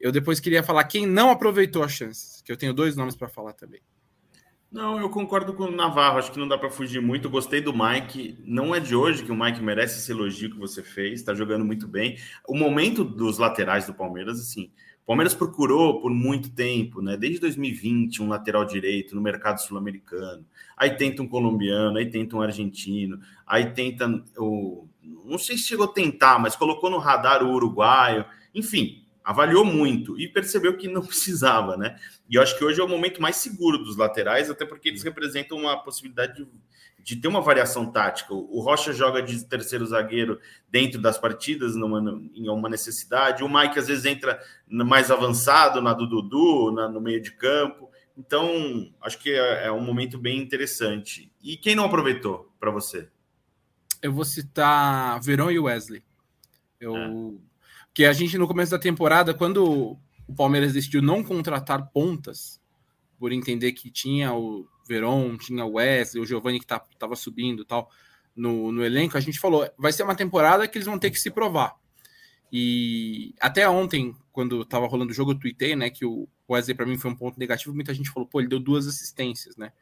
[0.00, 3.28] eu depois queria falar quem não aproveitou as chances, que eu tenho dois nomes para
[3.28, 3.80] falar também.
[4.72, 7.28] Não, eu concordo com o Navarro, acho que não dá para fugir muito.
[7.28, 8.38] gostei do Mike.
[8.42, 11.62] Não é de hoje que o Mike merece esse elogio que você fez, está jogando
[11.62, 12.16] muito bem.
[12.48, 17.16] O momento dos laterais do Palmeiras, assim, o Palmeiras procurou por muito tempo, né?
[17.16, 20.46] Desde 2020, um lateral direito no mercado sul-americano.
[20.76, 24.06] Aí tenta um colombiano, aí tenta um argentino, aí tenta
[24.38, 24.86] o.
[25.24, 28.24] Não sei se chegou a tentar, mas colocou no radar o uruguaio.
[28.54, 31.98] Enfim, avaliou muito e percebeu que não precisava, né?
[32.30, 35.02] E eu acho que hoje é o momento mais seguro dos laterais, até porque eles
[35.02, 36.48] representam uma possibilidade de,
[37.02, 38.32] de ter uma variação tática.
[38.32, 40.38] O Rocha joga de terceiro zagueiro
[40.70, 42.00] dentro das partidas, numa,
[42.34, 43.42] em uma necessidade.
[43.42, 47.90] O Mike às vezes entra mais avançado na do Dudu, na, no meio de campo.
[48.16, 51.32] Então, acho que é, é um momento bem interessante.
[51.42, 53.08] E quem não aproveitou para você?
[54.00, 56.02] Eu vou citar Verão e Wesley.
[56.80, 57.52] Eu é
[57.94, 62.60] que a gente, no começo da temporada, quando o Palmeiras decidiu não contratar pontas,
[63.18, 67.64] por entender que tinha o Verón, tinha o Wesley, o Giovanni que estava tá, subindo
[67.64, 67.90] tal
[68.34, 71.20] no, no elenco, a gente falou: vai ser uma temporada que eles vão ter que
[71.20, 71.74] se provar.
[72.52, 76.84] E até ontem, quando estava rolando o jogo, eu tuitei, né, que o Wesley para
[76.84, 77.74] mim foi um ponto negativo.
[77.74, 79.72] Muita gente falou, pô, ele deu duas assistências, né?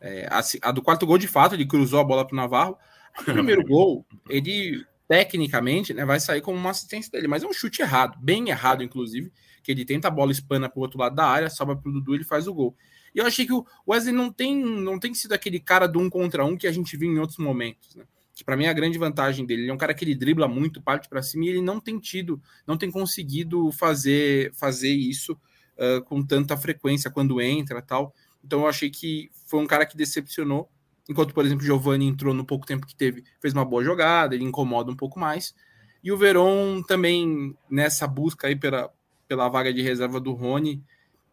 [0.00, 2.76] É, a, a, do quarto gol, de fato, ele cruzou a bola para o Navarro.
[3.20, 7.52] O primeiro gol, ele tecnicamente, né, vai sair como uma assistência dele, mas é um
[7.52, 9.30] chute errado, bem errado, inclusive,
[9.62, 11.92] que ele tenta a bola espana para o outro lado da área, sobra para o
[11.92, 12.74] Dudu ele faz o gol.
[13.14, 16.08] E eu achei que o Wesley não tem, não tem sido aquele cara do um
[16.08, 18.04] contra um que a gente viu em outros momentos, né?
[18.34, 19.62] Que para mim é a grande vantagem dele.
[19.62, 21.98] Ele é um cara que ele dribla muito, parte para cima, e ele não tem
[21.98, 25.32] tido, não tem conseguido fazer, fazer isso
[25.78, 28.14] uh, com tanta frequência quando entra tal.
[28.42, 30.70] Então eu achei que foi um cara que decepcionou
[31.08, 34.44] Enquanto, por exemplo, Giovanni entrou no pouco tempo que teve, fez uma boa jogada, ele
[34.44, 35.54] incomoda um pouco mais.
[36.02, 38.90] E o Verón também, nessa busca aí pela,
[39.26, 40.82] pela vaga de reserva do Rony,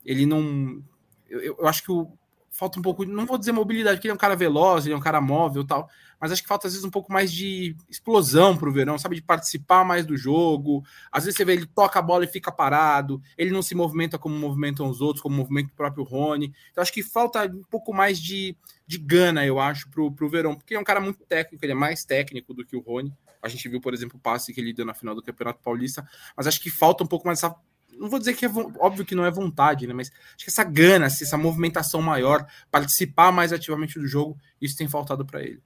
[0.05, 0.83] ele não.
[1.29, 2.11] Eu, eu acho que o,
[2.51, 4.97] falta um pouco, não vou dizer mobilidade, porque ele é um cara veloz, ele é
[4.97, 5.89] um cara móvel tal,
[6.19, 9.15] mas acho que falta às vezes um pouco mais de explosão para o Verão, sabe?
[9.15, 10.83] De participar mais do jogo.
[11.11, 14.17] Às vezes você vê ele toca a bola e fica parado, ele não se movimenta
[14.17, 16.53] como movimentam os outros, como movimenta o próprio Rony.
[16.71, 20.55] Então acho que falta um pouco mais de, de gana, eu acho, para o Verão,
[20.55, 23.13] porque é um cara muito técnico, ele é mais técnico do que o Rony.
[23.41, 26.05] A gente viu, por exemplo, o passe que ele deu na final do Campeonato Paulista,
[26.35, 27.55] mas acho que falta um pouco mais essa
[27.99, 29.93] não vou dizer que é óbvio que não é vontade, né?
[29.93, 34.87] Mas acho que essa gana, essa movimentação maior, participar mais ativamente do jogo, isso tem
[34.87, 35.61] faltado para ele.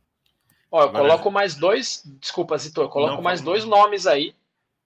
[0.71, 3.45] Ó, eu coloco mais dois, desculpa, Zito, eu coloco não, mais não.
[3.45, 4.35] dois nomes aí.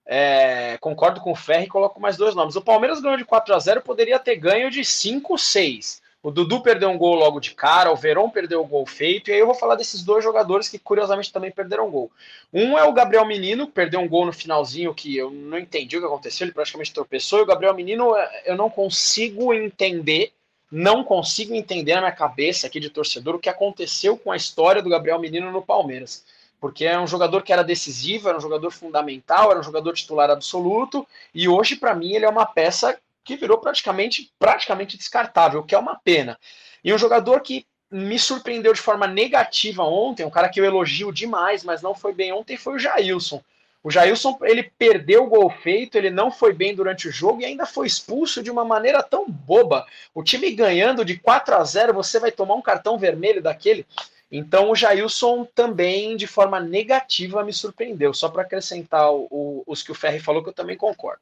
[0.04, 2.56] É, concordo com o Ferri e coloco mais dois nomes.
[2.56, 6.02] O Palmeiras ganhou de 4 a 0 poderia ter ganho de 5 6.
[6.20, 9.32] O Dudu perdeu um gol logo de cara, o Verón perdeu o gol feito, e
[9.32, 12.10] aí eu vou falar desses dois jogadores que curiosamente também perderam gol.
[12.52, 15.96] Um é o Gabriel Menino, que perdeu um gol no finalzinho que eu não entendi
[15.96, 20.32] o que aconteceu, ele praticamente tropeçou, e o Gabriel Menino eu não consigo entender,
[20.72, 24.82] não consigo entender na minha cabeça aqui de torcedor o que aconteceu com a história
[24.82, 26.24] do Gabriel Menino no Palmeiras.
[26.60, 30.28] Porque é um jogador que era decisivo, era um jogador fundamental, era um jogador titular
[30.28, 32.98] absoluto, e hoje, para mim, ele é uma peça
[33.28, 36.38] que virou praticamente, praticamente descartável, que é uma pena.
[36.82, 41.12] E um jogador que me surpreendeu de forma negativa ontem, um cara que eu elogio
[41.12, 43.42] demais, mas não foi bem ontem, foi o Jailson.
[43.84, 47.44] O Jailson, ele perdeu o gol feito, ele não foi bem durante o jogo e
[47.44, 49.86] ainda foi expulso de uma maneira tão boba.
[50.14, 53.86] O time ganhando de 4 a 0, você vai tomar um cartão vermelho daquele.
[54.32, 58.14] Então o Jailson também, de forma negativa, me surpreendeu.
[58.14, 61.20] Só para acrescentar o, o, os que o Ferri falou, que eu também concordo.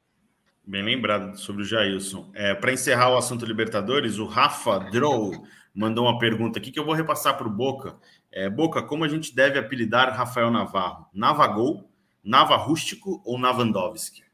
[0.69, 2.29] Bem lembrado sobre o Jailson.
[2.33, 5.31] É, Para encerrar o assunto Libertadores, o Rafa Drow
[5.73, 7.95] mandou uma pergunta aqui que eu vou repassar para o Boca.
[8.29, 11.07] É, Boca, como a gente deve apelidar Rafael Navarro?
[11.13, 11.89] Navagol,
[12.21, 14.25] Nava Rústico ou Navandovski?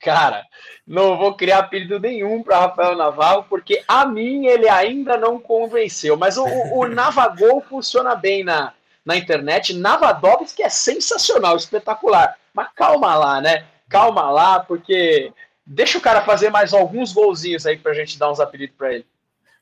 [0.00, 0.44] Cara,
[0.86, 6.16] não vou criar apelido nenhum para Rafael Navarro, porque a mim ele ainda não convenceu.
[6.16, 9.74] Mas o, o, o Navagol funciona bem na, na internet.
[9.74, 12.36] Navadovski é sensacional, espetacular.
[12.54, 13.66] Mas calma lá, né?
[13.88, 15.32] Calma lá, porque
[15.64, 19.06] deixa o cara fazer mais alguns golzinhos aí pra gente dar uns apelidos para ele.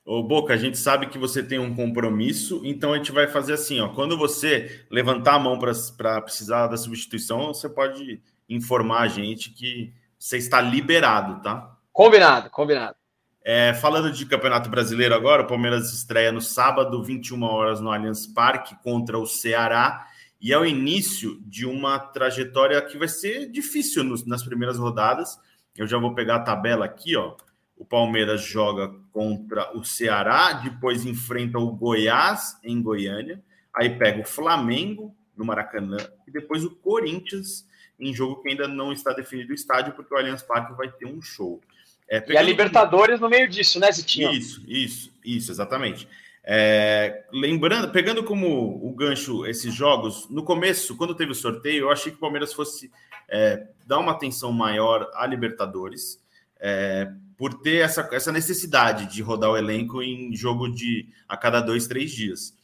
[0.04, 3.54] Ô Boca, a gente sabe que você tem um compromisso, então a gente vai fazer
[3.54, 3.88] assim, ó.
[3.88, 9.94] Quando você levantar a mão para precisar da substituição, você pode informar a gente que
[10.18, 11.74] você está liberado, tá?
[11.90, 12.96] Combinado, combinado.
[13.42, 18.26] É, falando de Campeonato Brasileiro agora, o Palmeiras estreia no sábado, 21 horas no Allianz
[18.26, 20.06] Parque contra o Ceará
[20.44, 25.40] e é o início de uma trajetória que vai ser difícil nos, nas primeiras rodadas.
[25.74, 27.34] Eu já vou pegar a tabela aqui, ó.
[27.78, 33.42] O Palmeiras joga contra o Ceará, depois enfrenta o Goiás em Goiânia,
[33.74, 35.96] aí pega o Flamengo, no Maracanã,
[36.28, 37.66] e depois o Corinthians
[37.98, 41.06] em jogo que ainda não está definido o estádio, porque o Allianz Parque vai ter
[41.06, 41.58] um show.
[42.06, 44.30] É, e a Libertadores no meio disso, né, Zitinho?
[44.30, 46.06] Isso, isso, isso, exatamente.
[46.46, 51.90] É, lembrando, pegando como o gancho esses jogos, no começo, quando teve o sorteio, eu
[51.90, 52.90] achei que o Palmeiras fosse
[53.28, 56.22] é, dar uma atenção maior à Libertadores,
[56.60, 61.60] é, por ter essa, essa necessidade de rodar o elenco em jogo de a cada
[61.60, 62.54] dois, três dias.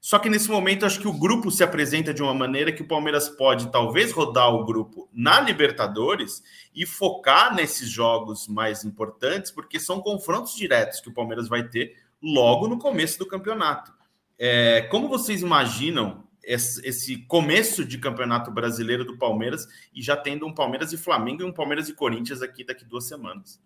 [0.00, 2.88] Só que nesse momento, acho que o grupo se apresenta de uma maneira que o
[2.88, 6.42] Palmeiras pode talvez rodar o grupo na Libertadores
[6.74, 11.96] e focar nesses jogos mais importantes, porque são confrontos diretos que o Palmeiras vai ter
[12.22, 13.92] logo no começo do campeonato.
[14.38, 20.54] É, como vocês imaginam esse, começo de campeonato brasileiro do Palmeiras e já tendo um
[20.54, 23.60] Palmeiras e Flamengo e um Palmeiras e Corinthians aqui daqui duas semanas?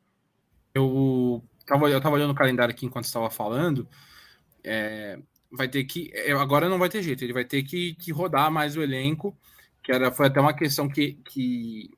[0.74, 3.86] Eu estava eu tava olhando o calendário aqui enquanto estava falando.
[4.64, 5.18] É,
[5.50, 6.10] vai ter que.
[6.14, 9.36] É, agora não vai ter jeito, ele vai ter que, que rodar mais o elenco,
[9.82, 11.90] que era, foi até uma questão que, que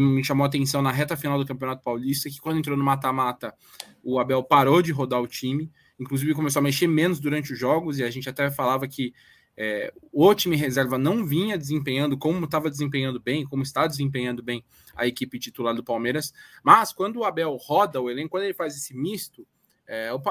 [0.00, 3.54] me chamou a atenção na reta final do Campeonato Paulista, que quando entrou no mata-mata,
[4.02, 7.98] o Abel parou de rodar o time, inclusive começou a mexer menos durante os jogos,
[7.98, 9.12] e a gente até falava que
[9.56, 14.64] é, o time reserva não vinha desempenhando como estava desempenhando bem, como está desempenhando bem
[14.96, 18.74] a equipe titular do Palmeiras, mas quando o Abel roda o elenco, quando ele faz
[18.74, 19.46] esse misto,
[19.86, 20.22] é, o,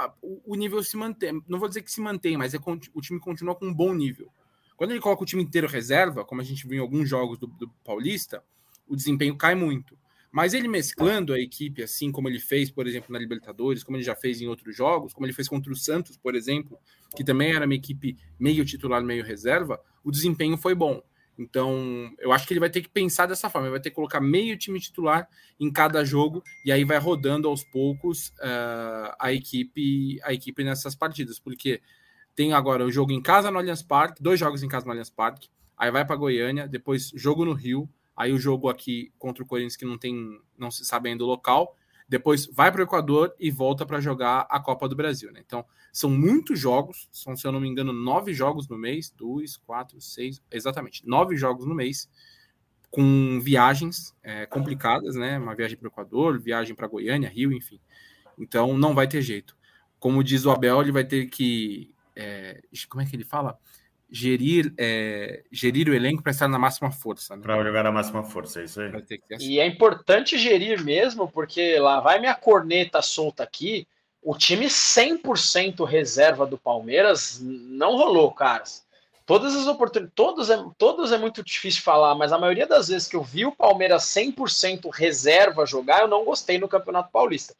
[0.45, 1.43] o, nível se mantém.
[1.47, 2.60] Não vou dizer que se mantém, mas é,
[2.93, 4.32] o time continua com um bom nível.
[4.76, 7.45] Quando ele coloca o time inteiro reserva, como a gente viu em alguns jogos do,
[7.45, 8.43] do Paulista,
[8.87, 9.97] o desempenho cai muito.
[10.31, 14.03] Mas ele mesclando a equipe, assim como ele fez, por exemplo, na Libertadores, como ele
[14.03, 16.79] já fez em outros jogos, como ele fez contra o Santos, por exemplo,
[17.15, 21.03] que também era uma equipe meio titular, meio reserva, o desempenho foi bom.
[21.37, 23.95] Então, eu acho que ele vai ter que pensar dessa forma, ele vai ter que
[23.95, 25.27] colocar meio time titular
[25.59, 30.95] em cada jogo e aí vai rodando aos poucos uh, a equipe a equipe nessas
[30.95, 31.81] partidas, porque
[32.35, 35.09] tem agora o jogo em casa no Allianz Parque, dois jogos em casa no Allianz
[35.09, 37.89] Parque, aí vai para Goiânia, depois jogo no Rio,
[38.21, 41.27] aí o jogo aqui contra o Corinthians que não tem não se sabe ainda o
[41.27, 41.75] local,
[42.07, 45.41] depois vai para o Equador e volta para jogar a Copa do Brasil, né?
[45.45, 49.57] Então, são muitos jogos, são, se eu não me engano, nove jogos no mês, dois,
[49.57, 52.10] quatro, seis, exatamente, nove jogos no mês,
[52.91, 55.39] com viagens é, complicadas, né?
[55.39, 57.79] Uma viagem para o Equador, viagem para Goiânia, Rio, enfim.
[58.38, 59.57] Então não vai ter jeito.
[59.97, 61.95] Como diz o Abel, ele vai ter que.
[62.15, 63.57] É, como é que ele fala?
[64.12, 67.36] Gerir, é, gerir o elenco para estar na máxima força.
[67.36, 67.41] Né?
[67.41, 68.91] Para jogar na máxima força, é isso aí.
[69.39, 73.88] E é importante gerir mesmo, porque lá vai minha corneta solta aqui
[74.21, 78.86] o time 100% reserva do Palmeiras não rolou, caras.
[79.26, 83.08] Todas as oportunidades, todos é, todos é muito difícil falar, mas a maioria das vezes
[83.08, 87.56] que eu vi o Palmeiras 100% reserva jogar, eu não gostei no Campeonato Paulista.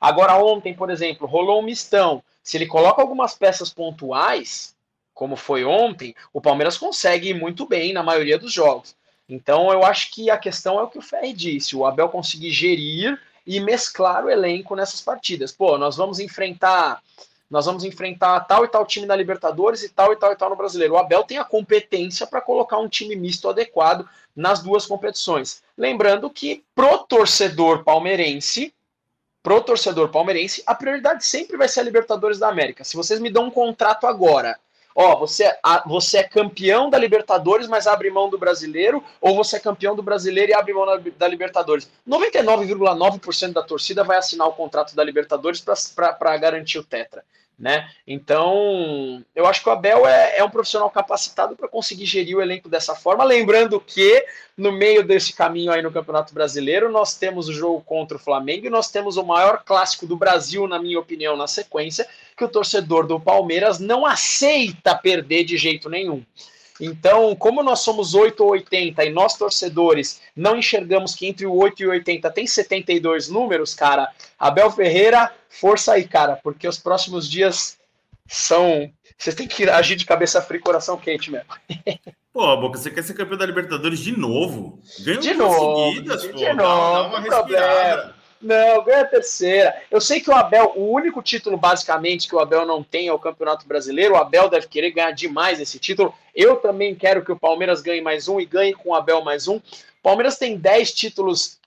[0.00, 2.22] Agora, ontem, por exemplo, rolou um mistão.
[2.42, 4.71] Se ele coloca algumas peças pontuais,
[5.14, 8.96] como foi ontem, o Palmeiras consegue ir muito bem na maioria dos jogos.
[9.28, 12.50] Então, eu acho que a questão é o que o Ferri disse: o Abel conseguir
[12.50, 15.52] gerir e mesclar o elenco nessas partidas.
[15.52, 17.00] Pô, nós vamos enfrentar
[17.52, 20.48] nós vamos enfrentar tal e tal time na Libertadores e tal e tal e tal
[20.48, 20.94] no Brasileiro.
[20.94, 25.62] O Abel tem a competência para colocar um time misto adequado nas duas competições.
[25.76, 28.72] Lembrando que pro torcedor palmeirense,
[29.42, 32.84] pro torcedor palmeirense, a prioridade sempre vai ser a Libertadores da América.
[32.84, 34.58] Se vocês me dão um contrato agora
[34.94, 39.56] ó, você, é, você é campeão da Libertadores, mas abre mão do brasileiro, ou você
[39.56, 41.88] é campeão do brasileiro e abre mão da, Libertadores.
[42.08, 45.60] 99,9% da torcida vai assinar o contrato da Libertadores
[45.96, 47.24] para garantir o Tetra
[47.62, 47.88] né?
[48.04, 52.42] Então, eu acho que o Abel é, é um profissional capacitado para conseguir gerir o
[52.42, 53.22] elenco dessa forma.
[53.22, 58.16] Lembrando que, no meio desse caminho aí no Campeonato Brasileiro, nós temos o jogo contra
[58.16, 62.04] o Flamengo e nós temos o maior clássico do Brasil, na minha opinião, na sequência,
[62.36, 66.20] que o torcedor do Palmeiras não aceita perder de jeito nenhum.
[66.84, 71.54] Então, como nós somos 8 ou 80 e nós torcedores não enxergamos que entre o
[71.54, 76.78] 8 e o 80 tem 72 números, cara, Abel Ferreira, força aí, cara, porque os
[76.78, 77.78] próximos dias
[78.26, 78.90] são.
[79.16, 81.46] Vocês têm que agir de cabeça fria e coração quente mesmo.
[82.32, 84.80] Pô, Boca, você quer ser campeão da Libertadores de novo?
[85.04, 85.92] Ganhou de novo.
[85.92, 88.02] Seguidas, de, pô, de novo, dá uma respirada.
[88.02, 88.21] Problema.
[88.42, 89.82] Não, ganha a terceira.
[89.88, 93.12] Eu sei que o Abel, o único título basicamente que o Abel não tem é
[93.12, 94.14] o Campeonato Brasileiro.
[94.14, 96.12] O Abel deve querer ganhar demais esse título.
[96.34, 99.46] Eu também quero que o Palmeiras ganhe mais um e ganhe com o Abel mais
[99.46, 99.60] um.
[100.02, 101.58] Palmeiras tem 10 títulos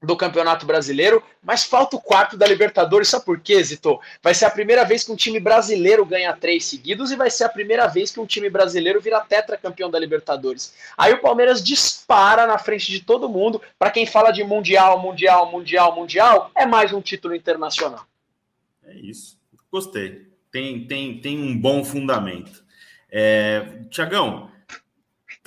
[0.00, 3.08] do Campeonato Brasileiro, mas falta o quarto da Libertadores.
[3.08, 3.98] Sabe por quê, Zito?
[4.22, 7.44] Vai ser a primeira vez que um time brasileiro ganha três seguidos e vai ser
[7.44, 10.74] a primeira vez que um time brasileiro vira tetracampeão da Libertadores.
[10.96, 13.60] Aí o Palmeiras dispara na frente de todo mundo.
[13.78, 18.06] Para quem fala de Mundial, Mundial, Mundial, Mundial, é mais um título internacional.
[18.84, 19.36] É isso.
[19.70, 20.28] Gostei.
[20.50, 22.64] Tem, tem, tem um bom fundamento.
[23.10, 24.50] É, Tiagão,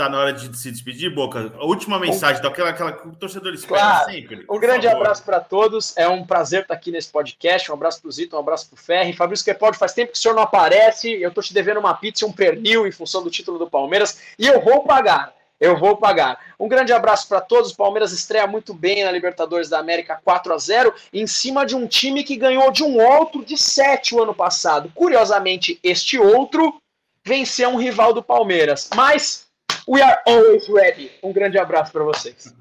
[0.01, 1.53] tá na hora de se despedir, Boca.
[1.59, 4.11] A última mensagem, daquela aquela que o torcedor espera claro.
[4.11, 4.45] sempre.
[4.49, 5.01] Um grande favor.
[5.01, 5.95] abraço para todos.
[5.95, 7.69] É um prazer estar aqui nesse podcast.
[7.71, 9.13] Um abraço para o Zito, um abraço para o Ferri.
[9.13, 11.11] Fabrício Crepaldi, faz tempo que o senhor não aparece.
[11.11, 14.19] Eu tô te devendo uma pizza e um pernil em função do título do Palmeiras.
[14.39, 15.33] E eu vou pagar.
[15.59, 16.39] Eu vou pagar.
[16.59, 17.71] Um grande abraço para todos.
[17.71, 21.75] O Palmeiras estreia muito bem na Libertadores da América 4 a 0 em cima de
[21.75, 24.91] um time que ganhou de um outro de 7 o ano passado.
[24.95, 26.81] Curiosamente, este outro
[27.23, 28.89] venceu um rival do Palmeiras.
[28.95, 29.50] Mas
[29.87, 31.11] we are always ready.
[31.23, 32.53] Um grande abraço para vocês.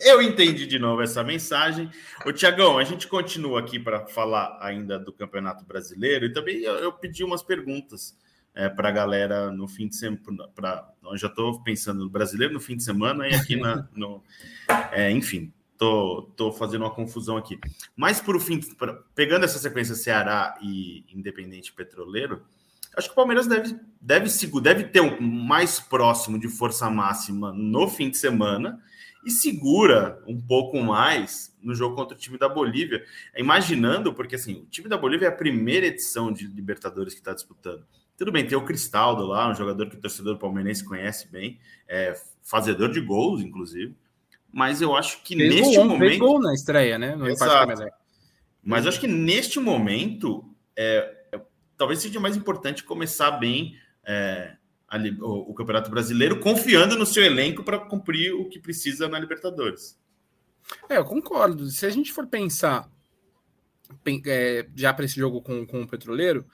[0.00, 1.90] Eu entendi de novo essa mensagem.
[2.24, 6.74] O Tiagão, a gente continua aqui para falar ainda do Campeonato Brasileiro e também eu,
[6.76, 8.16] eu pedi umas perguntas
[8.54, 10.20] é, para a galera no fim de semana.
[11.02, 14.22] Eu já estou pensando no brasileiro no fim de semana e aqui na, no.
[14.92, 17.58] É, enfim, tô, tô fazendo uma confusão aqui.
[17.96, 22.42] Mas por fim, pra, pegando essa sequência Ceará e Independente Petroleiro,
[22.96, 27.88] acho que o Palmeiras deve, deve, deve ter um mais próximo de força máxima no
[27.88, 28.80] fim de semana
[29.24, 33.04] e segura um pouco mais no jogo contra o time da Bolívia.
[33.36, 37.34] Imaginando, porque assim, o time da Bolívia é a primeira edição de Libertadores que está
[37.34, 37.84] disputando.
[38.16, 41.58] Tudo bem, tem o Cristaldo lá, um jogador que o torcedor palmeirense conhece bem,
[41.88, 43.94] é fazedor de gols, inclusive.
[44.52, 46.08] Mas eu acho que fez neste gol, momento.
[46.08, 47.14] Fez gol na estreia, né?
[47.14, 47.72] No Exato.
[48.62, 50.44] Mas eu acho que neste momento,
[50.76, 51.40] é, é,
[51.76, 54.56] talvez seja mais importante começar bem é,
[55.20, 59.98] o, o, Campeonato Brasileiro, confiando no seu elenco para cumprir o que precisa na Libertadores.
[60.88, 61.66] É, eu concordo.
[61.66, 62.88] Se a gente for pensar
[64.26, 66.46] é, já para esse jogo com, com o Petroleiro,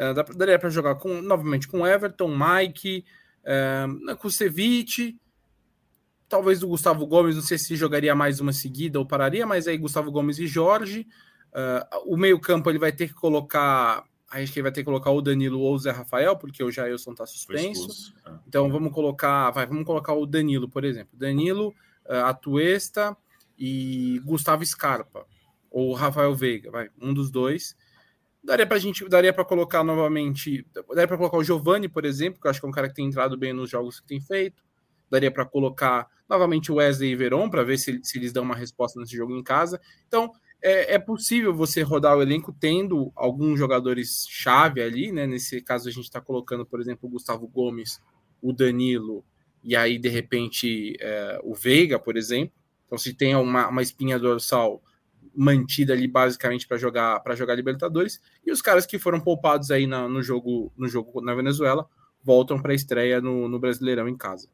[0.00, 3.04] Uh, daria para jogar com, novamente com Everton, Mike,
[3.42, 5.18] uh, com Ceviche,
[6.26, 9.76] talvez o Gustavo Gomes, não sei se jogaria mais uma seguida ou pararia, mas aí
[9.76, 11.06] Gustavo Gomes e Jorge.
[11.52, 14.04] Uh, o meio-campo ele vai ter que colocar.
[14.30, 16.70] Acho que ele vai ter que colocar o Danilo ou o Zé Rafael, porque o
[16.70, 18.14] Jailson está suspenso.
[18.24, 18.38] Ah.
[18.46, 19.50] Então vamos colocar.
[19.50, 21.18] Vai, vamos colocar o Danilo, por exemplo.
[21.18, 21.74] Danilo,
[22.08, 23.16] uh, Atuesta
[23.58, 25.26] e Gustavo Scarpa.
[25.68, 27.76] Ou Rafael Veiga, vai, um dos dois.
[28.42, 32.46] Daria para gente, daria para colocar novamente, daria para colocar o Giovani, por exemplo, que
[32.46, 34.62] eu acho que é um cara que tem entrado bem nos jogos que tem feito.
[35.10, 38.54] Daria para colocar novamente o Wesley e Veron para ver se, se eles dão uma
[38.54, 39.80] resposta nesse jogo em casa.
[40.06, 45.26] Então, é, é, possível você rodar o elenco tendo alguns jogadores chave ali, né?
[45.26, 48.00] Nesse caso a gente está colocando, por exemplo, o Gustavo Gomes,
[48.42, 49.24] o Danilo
[49.62, 52.54] e aí de repente é, o Veiga, por exemplo.
[52.86, 54.82] Então, se tem uma, uma espinha dorsal
[55.34, 59.86] mantida ali basicamente para jogar para jogar Libertadores e os caras que foram poupados aí
[59.86, 61.88] na, no jogo no jogo na Venezuela
[62.22, 64.48] voltam para a estreia no, no, Brasileirão em casa.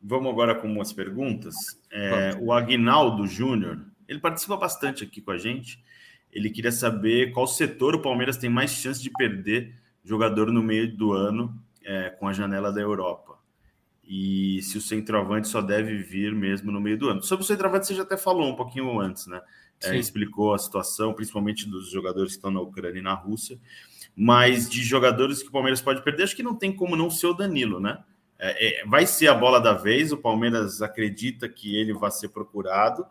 [0.00, 1.54] Vamos agora com umas perguntas.
[1.92, 5.82] É, o Aguinaldo Júnior ele participa bastante aqui com a gente.
[6.32, 10.96] Ele queria saber qual setor o Palmeiras tem mais chance de perder jogador no meio
[10.96, 13.38] do ano é, com a janela da Europa.
[14.04, 17.22] E se o centroavante só deve vir mesmo no meio do ano.
[17.22, 19.40] Sobre o centroavante, você já até falou um pouquinho antes, né?
[19.90, 23.58] é, explicou a situação, principalmente dos jogadores que estão na Ucrânia e na Rússia,
[24.14, 27.26] mas de jogadores que o Palmeiras pode perder, acho que não tem como não ser
[27.26, 27.98] o Danilo, né?
[28.38, 32.28] É, é, vai ser a bola da vez, o Palmeiras acredita que ele vai ser
[32.28, 33.06] procurado,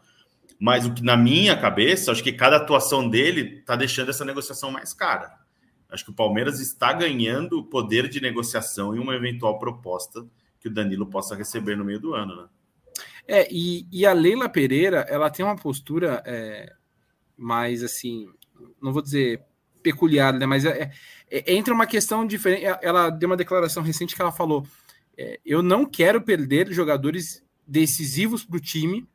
[0.61, 4.69] mas o que na minha cabeça, acho que cada atuação dele está deixando essa negociação
[4.69, 5.35] mais cara.
[5.89, 10.23] Acho que o Palmeiras está ganhando poder de negociação em uma eventual proposta
[10.59, 12.47] que o Danilo possa receber no meio do ano, né?
[13.27, 16.71] É, e, e a Leila Pereira, ela tem uma postura é,
[17.35, 18.29] mais assim,
[18.79, 19.41] não vou dizer
[19.81, 20.45] peculiar, né?
[20.45, 20.91] Mas é,
[21.27, 22.65] é, entra uma questão diferente.
[22.83, 24.63] Ela deu uma declaração recente que ela falou:
[25.17, 29.07] é, eu não quero perder jogadores decisivos para o time,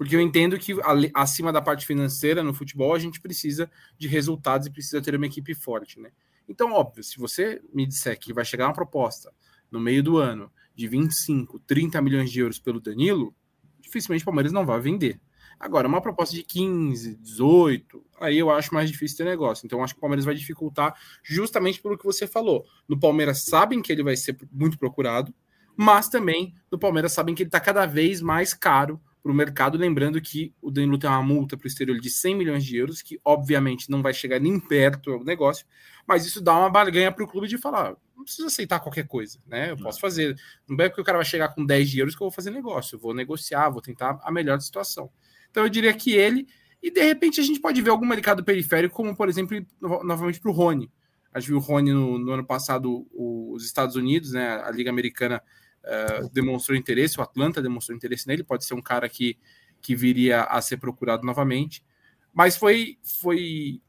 [0.00, 0.74] porque eu entendo que
[1.12, 5.26] acima da parte financeira no futebol a gente precisa de resultados e precisa ter uma
[5.26, 6.10] equipe forte, né?
[6.48, 9.30] Então, óbvio, se você me disser que vai chegar uma proposta
[9.70, 13.34] no meio do ano de 25, 30 milhões de euros pelo Danilo,
[13.78, 15.20] dificilmente o Palmeiras não vai vender.
[15.58, 19.66] Agora, uma proposta de 15, 18, aí eu acho mais difícil ter negócio.
[19.66, 22.64] Então, acho que o Palmeiras vai dificultar justamente pelo que você falou.
[22.88, 25.34] No Palmeiras sabem que ele vai ser muito procurado,
[25.76, 29.78] mas também no Palmeiras sabem que ele está cada vez mais caro para o mercado.
[29.78, 33.02] Lembrando que o Danilo tem uma multa para o exterior de 100 milhões de euros,
[33.02, 35.66] que obviamente não vai chegar nem perto do negócio,
[36.06, 39.38] mas isso dá uma barganha para o clube de falar: não preciso aceitar qualquer coisa,
[39.46, 39.70] né?
[39.70, 40.36] Eu posso fazer.
[40.68, 42.50] Não é porque o cara vai chegar com 10 de euros que eu vou fazer
[42.50, 42.96] negócio.
[42.96, 45.10] Eu vou negociar, vou tentar a melhor situação.
[45.50, 46.46] Então eu diria que ele,
[46.82, 50.50] e de repente a gente pode ver algum mercado periférico, como por exemplo, novamente para
[50.50, 50.90] o Rony.
[51.32, 54.60] A gente viu o Rony no, no, ano passado, os Estados Unidos, né?
[54.64, 55.42] A Liga Americana
[55.84, 59.38] uh, demonstrou interesse, o Atlanta demonstrou interesse nele, pode ser um cara que,
[59.80, 61.84] que viria a ser procurado novamente.
[62.32, 63.80] Mas foi, foi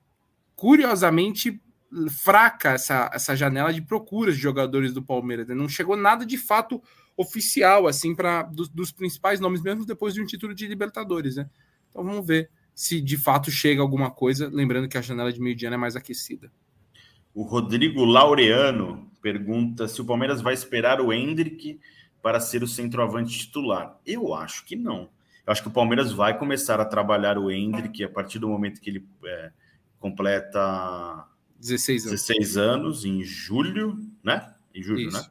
[0.56, 1.62] curiosamente
[2.10, 5.48] fraca essa, essa janela de procuras de jogadores do Palmeiras.
[5.48, 5.56] Né?
[5.56, 6.82] Não chegou nada de fato
[7.18, 11.50] oficial, assim, para dos, dos, principais nomes, mesmo depois de um título de Libertadores, né?
[11.90, 15.56] Então vamos ver se de fato chega alguma coisa, lembrando que a janela de meio
[15.56, 16.52] dia é mais aquecida.
[17.34, 21.80] O Rodrigo Laureano pergunta se o Palmeiras vai esperar o Hendrick
[22.22, 23.98] para ser o centroavante titular.
[24.06, 25.10] Eu acho que não.
[25.46, 28.80] Eu acho que o Palmeiras vai começar a trabalhar o Hendrick a partir do momento
[28.80, 29.52] que ele é,
[30.00, 31.26] completa
[31.60, 32.22] 16 anos.
[32.22, 34.54] 16 anos, em julho, né?
[34.74, 35.18] Em julho, Isso.
[35.18, 35.26] né?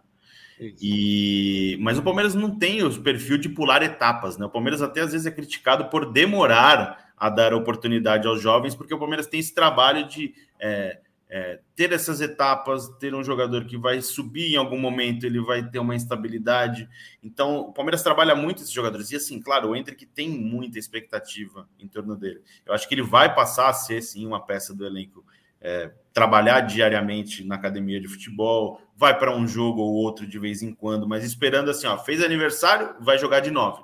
[0.81, 4.45] E mas o Palmeiras não tem o perfil de pular etapas, né?
[4.45, 8.93] O Palmeiras até às vezes é criticado por demorar a dar oportunidade aos jovens, porque
[8.93, 11.01] o Palmeiras tem esse trabalho de é,
[11.33, 15.63] é, ter essas etapas, ter um jogador que vai subir em algum momento, ele vai
[15.63, 16.89] ter uma instabilidade.
[17.23, 19.13] Então, o Palmeiras trabalha muito esses jogadores.
[19.13, 22.43] E assim, claro, o Hendrick tem muita expectativa em torno dele.
[22.67, 25.25] Eu acho que ele vai passar a ser, sim, uma peça do elenco.
[25.61, 30.63] É, trabalhar diariamente na academia de futebol, vai para um jogo ou outro de vez
[30.63, 33.83] em quando, mas esperando assim, ó, fez aniversário, vai jogar de nove.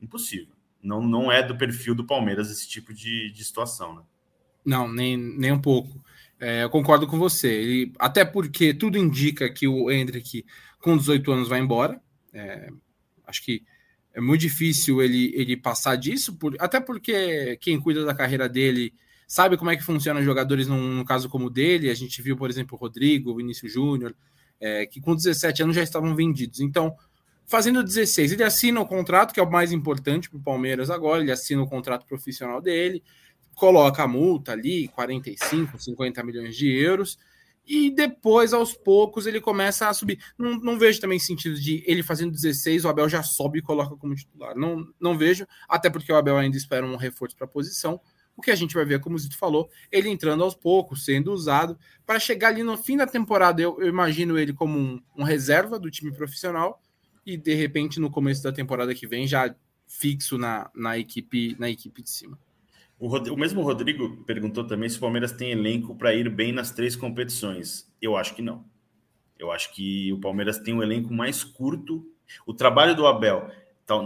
[0.00, 0.54] Impossível.
[0.80, 4.02] Não, não é do perfil do Palmeiras esse tipo de, de situação, né?
[4.64, 5.98] Não, nem, nem um pouco.
[6.40, 7.48] É, eu concordo com você.
[7.48, 10.44] Ele, até porque tudo indica que o Hendrick,
[10.80, 12.00] com 18 anos, vai embora.
[12.32, 12.68] É,
[13.26, 13.62] acho que
[14.14, 18.92] é muito difícil ele, ele passar disso, por, até porque quem cuida da carreira dele
[19.26, 21.90] sabe como é que funcionam os jogadores num, num caso como o dele.
[21.90, 24.14] A gente viu, por exemplo, o Rodrigo, o Vinícius Júnior,
[24.60, 26.60] é, que com 17 anos já estavam vendidos.
[26.60, 26.94] Então,
[27.46, 31.22] fazendo 16, ele assina o contrato, que é o mais importante para o Palmeiras agora,
[31.22, 33.02] ele assina o contrato profissional dele
[33.58, 37.18] coloca a multa ali, 45, 50 milhões de euros,
[37.66, 40.18] e depois, aos poucos, ele começa a subir.
[40.38, 43.94] Não, não, vejo também sentido de ele fazendo 16, o Abel já sobe e coloca
[43.96, 44.56] como titular.
[44.56, 48.00] Não, não vejo, até porque o Abel ainda espera um reforço para a posição.
[48.34, 51.32] O que a gente vai ver, como o Zito falou, ele entrando aos poucos, sendo
[51.32, 53.60] usado, para chegar ali no fim da temporada.
[53.60, 56.80] Eu, eu imagino ele como um, um reserva do time profissional,
[57.26, 59.54] e de repente, no começo da temporada que vem, já
[59.86, 62.38] fixo na, na, equipe, na equipe de cima.
[62.98, 66.72] O, o, mesmo Rodrigo perguntou também se o Palmeiras tem elenco para ir bem nas
[66.72, 67.88] três competições.
[68.02, 68.64] Eu acho que não.
[69.38, 72.04] Eu acho que o Palmeiras tem um elenco mais curto.
[72.44, 73.48] O trabalho do Abel,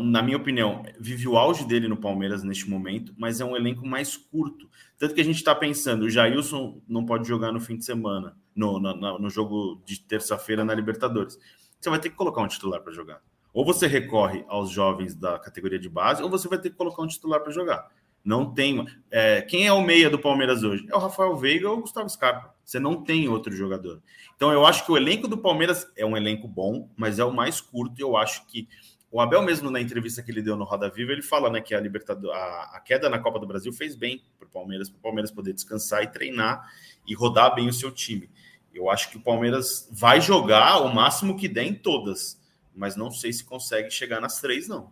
[0.03, 3.87] na minha opinião, vive o auge dele no Palmeiras neste momento, mas é um elenco
[3.87, 4.69] mais curto.
[4.99, 8.37] Tanto que a gente está pensando, o Jailson não pode jogar no fim de semana,
[8.55, 11.39] no, no, no jogo de terça-feira na Libertadores.
[11.81, 13.23] Você vai ter que colocar um titular para jogar.
[13.55, 17.03] Ou você recorre aos jovens da categoria de base, ou você vai ter que colocar
[17.03, 17.91] um titular para jogar.
[18.25, 18.87] Não tem.
[19.11, 20.87] É, quem é o meia do Palmeiras hoje?
[20.89, 22.55] É o Rafael Veiga ou o Gustavo Scarpa.
[22.65, 24.01] Você não tem outro jogador.
[24.37, 27.33] Então eu acho que o elenco do Palmeiras é um elenco bom, mas é o
[27.33, 27.99] mais curto.
[27.99, 28.69] E eu acho que
[29.11, 31.75] o Abel mesmo na entrevista que ele deu no Roda Viva, ele fala né, que
[31.75, 34.99] a, Libertador, a, a queda na Copa do Brasil fez bem para o Palmeiras, para
[34.99, 36.67] o Palmeiras poder descansar e treinar
[37.07, 38.31] e rodar bem o seu time.
[38.73, 42.41] Eu acho que o Palmeiras vai jogar o máximo que der em todas,
[42.75, 44.91] mas não sei se consegue chegar nas três, não.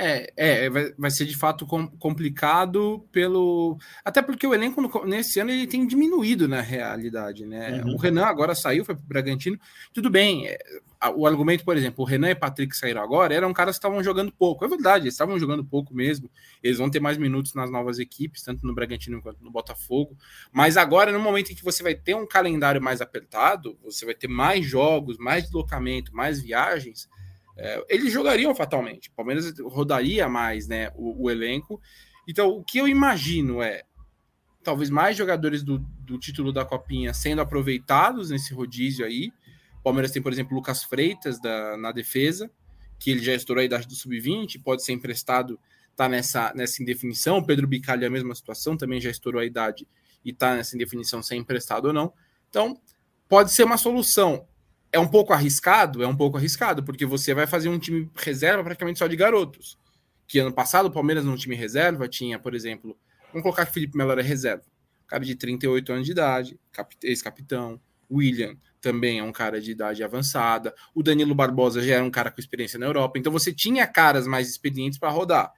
[0.00, 3.76] É, é vai, vai ser de fato com, complicado pelo.
[4.04, 7.82] Até porque o elenco no, nesse ano ele tem diminuído na realidade, né?
[7.82, 7.94] Uhum.
[7.94, 9.58] O Renan agora saiu, foi para o Bragantino.
[9.92, 10.56] Tudo bem, é,
[11.16, 14.00] o argumento, por exemplo, o Renan e o Patrick saíram agora, eram caras que estavam
[14.00, 14.64] jogando pouco.
[14.64, 16.30] É verdade, eles estavam jogando pouco mesmo.
[16.62, 20.16] Eles vão ter mais minutos nas novas equipes, tanto no Bragantino quanto no Botafogo.
[20.52, 24.14] Mas agora, no momento em que você vai ter um calendário mais apertado, você vai
[24.14, 27.08] ter mais jogos, mais deslocamento, mais viagens
[27.58, 29.08] é, eles jogariam fatalmente.
[29.08, 31.80] O Palmeiras rodaria mais né, o, o, elenco.
[32.26, 33.82] Então, o que eu imagino é
[34.62, 39.32] talvez mais jogadores do, do título da Copinha sendo aproveitados nesse rodízio aí.
[39.80, 42.48] O Palmeiras tem, por exemplo, Lucas Freitas da, na defesa,
[42.96, 45.58] que ele já estourou a idade do sub-20, pode ser emprestado,
[45.96, 47.38] tá nessa, nessa indefinição.
[47.38, 49.86] O Pedro Bicalho é a mesma situação, também já estourou a idade
[50.24, 52.12] e tá nessa indefinição se é emprestado ou não.
[52.48, 52.80] Então,
[53.28, 54.46] pode ser uma solução
[54.92, 58.62] é um pouco arriscado, é um pouco arriscado, porque você vai fazer um time reserva
[58.64, 59.78] praticamente só de garotos.
[60.26, 62.96] Que ano passado o Palmeiras no time reserva tinha, por exemplo,
[63.28, 64.64] vamos colocar que o Felipe Melo era reserva.
[65.06, 66.60] Cara de 38 anos de idade,
[67.02, 67.80] ex-capitão.
[68.10, 70.74] William também é um cara de idade avançada.
[70.94, 73.18] O Danilo Barbosa já era um cara com experiência na Europa.
[73.18, 75.52] Então você tinha caras mais experientes para rodar.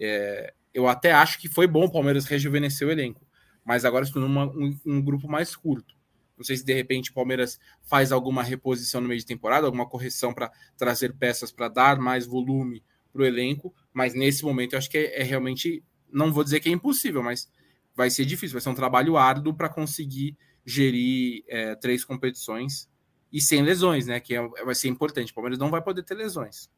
[0.00, 3.24] É, eu até acho que foi bom o Palmeiras rejuvenescer o elenco.
[3.64, 5.94] Mas agora se tornou um, um grupo mais curto.
[6.42, 9.88] Não sei se de repente o Palmeiras faz alguma reposição no meio de temporada, alguma
[9.88, 12.82] correção para trazer peças para dar mais volume
[13.12, 16.58] para o elenco, mas nesse momento eu acho que é, é, realmente, não vou dizer
[16.58, 17.48] que é impossível, mas
[17.94, 20.36] vai ser difícil, vai ser um trabalho árduo para conseguir
[20.66, 22.90] gerir é, três competições
[23.32, 24.18] e sem lesões, né?
[24.18, 25.30] Que é, vai ser importante.
[25.30, 26.68] O Palmeiras não vai poder ter lesões.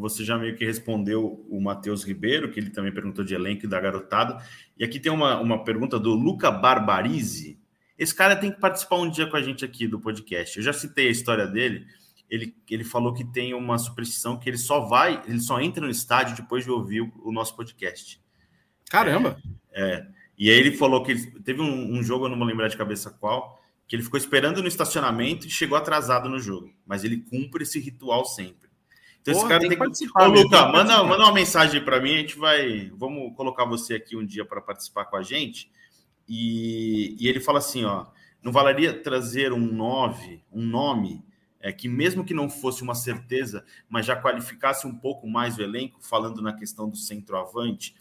[0.00, 3.80] Você já meio que respondeu o Matheus Ribeiro, que ele também perguntou de elenco da
[3.80, 4.44] garotada.
[4.76, 7.57] E aqui tem uma, uma pergunta do Luca Barbarize.
[7.98, 10.56] Esse cara tem que participar um dia com a gente aqui do podcast.
[10.56, 11.84] Eu já citei a história dele.
[12.30, 15.90] ele, ele falou que tem uma superstição que ele só vai, ele só entra no
[15.90, 18.20] estádio depois de ouvir o, o nosso podcast.
[18.88, 19.36] Caramba!
[19.72, 20.06] É, é,
[20.38, 22.76] E aí ele falou que ele, teve um, um, jogo, eu não vou lembrar de
[22.76, 26.72] cabeça qual, que ele ficou esperando no estacionamento e chegou atrasado no jogo.
[26.86, 28.68] Mas ele cumpre esse ritual sempre.
[29.20, 30.28] Então Porra, esse cara tem, que participar.
[30.28, 32.90] Ô, Luca, manda, manda uma mensagem para mim, a gente vai.
[32.94, 35.68] Vamos colocar você aqui um dia para participar com a gente.
[36.28, 38.06] E, e ele fala assim: ó,
[38.42, 41.24] não valeria trazer um 9, um nome
[41.60, 45.62] é, que mesmo que não fosse uma certeza, mas já qualificasse um pouco mais o
[45.62, 47.94] elenco, falando na questão do centroavante.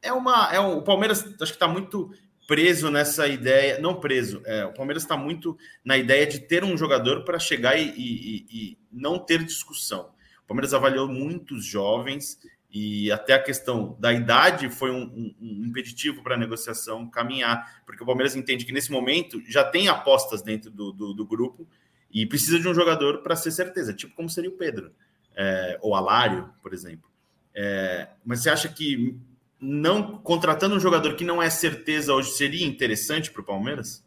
[0.00, 0.52] É uma.
[0.52, 2.10] É um, o Palmeiras acho que está muito
[2.46, 3.78] preso nessa ideia.
[3.78, 7.78] Não preso, é, o Palmeiras está muito na ideia de ter um jogador para chegar
[7.78, 10.10] e, e, e, não ter discussão.
[10.44, 12.38] O Palmeiras avaliou muitos jovens
[12.72, 18.02] e até a questão da idade foi um, um, impeditivo para a negociação caminhar, porque
[18.02, 21.68] o Palmeiras entende que nesse momento já tem apostas dentro do, do, do grupo
[22.10, 24.90] e precisa de um jogador para ser certeza, tipo como seria o Pedro,
[25.36, 27.10] é, ou Alário, por exemplo.
[27.54, 29.18] É, mas você acha que
[29.60, 34.02] não contratando um jogador que não é certeza hoje seria interessante para o Palmeiras?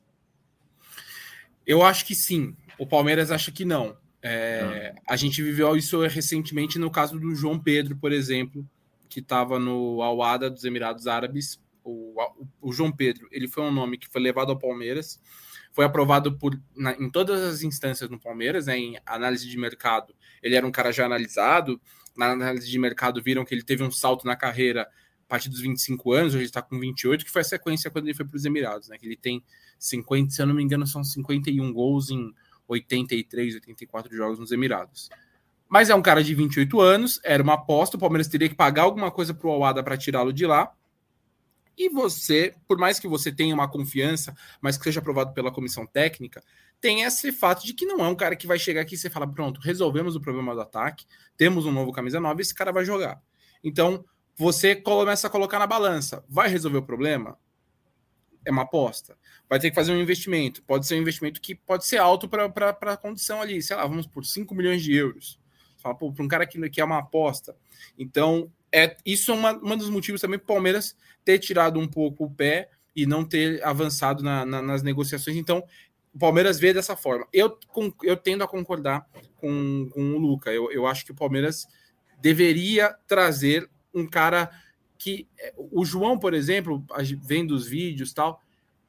[1.67, 2.55] Eu acho que sim.
[2.79, 3.95] O Palmeiras acha que não.
[4.27, 4.95] É.
[5.07, 8.67] A gente viveu isso recentemente no caso do João Pedro, por exemplo,
[9.07, 11.59] que estava no Al-Wada dos Emirados Árabes.
[11.83, 15.19] O, o, o, João Pedro, ele foi um nome que foi levado ao Palmeiras
[15.75, 20.15] foi aprovado por, na, em todas as instâncias no Palmeiras, né, em análise de mercado.
[20.41, 21.81] Ele era um cara já analisado.
[22.15, 25.59] Na análise de mercado, viram que ele teve um salto na carreira a partir dos
[25.59, 28.45] 25 anos, hoje está com 28, que foi a sequência quando ele foi para os
[28.45, 28.97] Emirados, né?
[28.97, 29.43] Que ele tem
[29.77, 32.31] 50, se eu não me engano, são 51 gols em
[32.67, 35.09] 83, 84 jogos nos Emirados.
[35.67, 38.83] Mas é um cara de 28 anos, era uma aposta, o Palmeiras teria que pagar
[38.83, 40.71] alguma coisa para o Alada para tirá-lo de lá.
[41.77, 45.85] E você, por mais que você tenha uma confiança, mas que seja aprovado pela comissão
[45.85, 46.41] técnica,
[46.79, 49.09] tem esse fato de que não é um cara que vai chegar aqui e você
[49.09, 51.05] fala: pronto, resolvemos o problema do ataque,
[51.35, 53.21] temos um novo camisa nova, esse cara vai jogar.
[53.63, 54.05] Então,
[54.37, 57.37] você começa a colocar na balança: vai resolver o problema?
[58.45, 59.17] É uma aposta.
[59.49, 60.63] Vai ter que fazer um investimento.
[60.63, 64.07] Pode ser um investimento que pode ser alto para a condição ali, sei lá, vamos
[64.07, 65.39] por 5 milhões de euros.
[65.77, 67.55] Fala, para um cara que, que é uma aposta.
[67.97, 72.25] Então, é, isso é um dos motivos também para o Palmeiras ter tirado um pouco
[72.25, 75.35] o pé e não ter avançado na, na, nas negociações.
[75.35, 75.63] Então,
[76.13, 77.27] o Palmeiras vê dessa forma.
[77.33, 80.51] Eu, com, eu tendo a concordar com, com o Luca.
[80.51, 81.67] Eu, eu acho que o Palmeiras
[82.21, 84.49] deveria trazer um cara
[85.05, 85.27] que.
[85.57, 86.83] O João, por exemplo,
[87.21, 88.41] vendo os vídeos tal,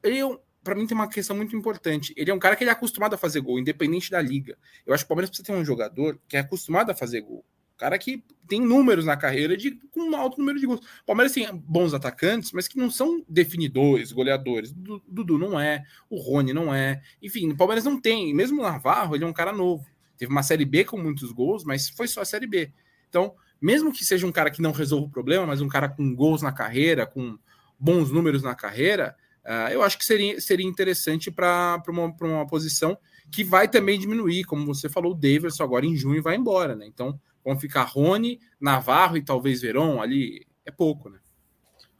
[0.03, 2.13] ele é para mim tem uma questão muito importante.
[2.17, 4.57] Ele é um cara que ele é acostumado a fazer gol, independente da liga.
[4.85, 7.45] Eu acho que o Palmeiras precisa ter um jogador que é acostumado a fazer gol
[7.77, 10.79] cara que tem números na carreira de com um alto número de gols.
[10.79, 14.73] O Palmeiras tem bons atacantes, mas que não são definidores, goleadores.
[14.73, 17.01] Dudu não é, o Rony não é.
[17.21, 18.33] Enfim, o Palmeiras não tem.
[18.33, 19.85] Mesmo o Navarro, ele é um cara novo.
[20.17, 22.71] Teve uma Série B com muitos gols, mas foi só a Série B.
[23.07, 26.13] Então, mesmo que seja um cara que não resolva o problema, mas um cara com
[26.13, 27.37] gols na carreira, com
[27.79, 32.97] bons números na carreira, uh, eu acho que seria, seria interessante para uma, uma posição
[33.31, 36.85] que vai também diminuir, como você falou, o Davidson agora em junho vai embora, né?
[36.87, 40.45] Então, Vão ficar Rony, Navarro e talvez Verón ali.
[40.65, 41.17] É pouco, né?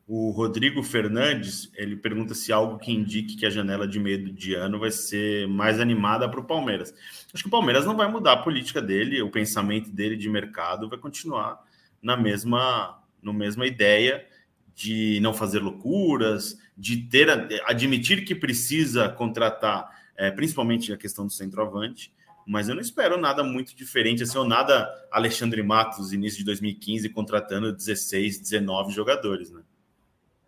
[0.09, 4.55] O Rodrigo Fernandes ele pergunta se algo que indique que a janela de meio de
[4.55, 6.95] ano vai ser mais animada para o Palmeiras.
[7.33, 10.87] Acho que o Palmeiras não vai mudar a política dele, o pensamento dele de mercado
[10.87, 11.61] vai continuar
[12.01, 14.25] na mesma, no mesma ideia
[14.73, 17.29] de não fazer loucuras, de ter
[17.65, 22.13] admitir que precisa contratar, é, principalmente a questão do centroavante,
[22.45, 27.09] mas eu não espero nada muito diferente, assim, ou nada Alexandre Matos, início de 2015,
[27.09, 29.61] contratando 16, 19 jogadores, né?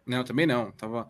[0.09, 0.71] Não, também não.
[0.71, 1.07] Tava...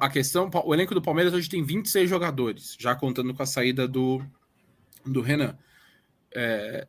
[0.00, 3.86] A questão, o elenco do Palmeiras hoje tem 26 jogadores, já contando com a saída
[3.86, 4.20] do,
[5.04, 5.56] do Renan.
[6.34, 6.86] É,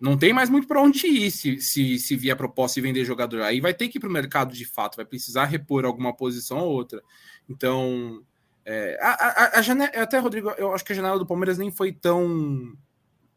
[0.00, 3.04] não tem mais muito para onde ir se, se, se vier a proposta e vender
[3.04, 3.42] jogador.
[3.42, 6.58] Aí vai ter que ir para o mercado de fato, vai precisar repor alguma posição
[6.58, 7.02] ou outra.
[7.48, 8.24] Então,
[8.64, 11.70] é, a, a, a janela, até, Rodrigo, eu acho que a janela do Palmeiras nem
[11.70, 12.72] foi tão,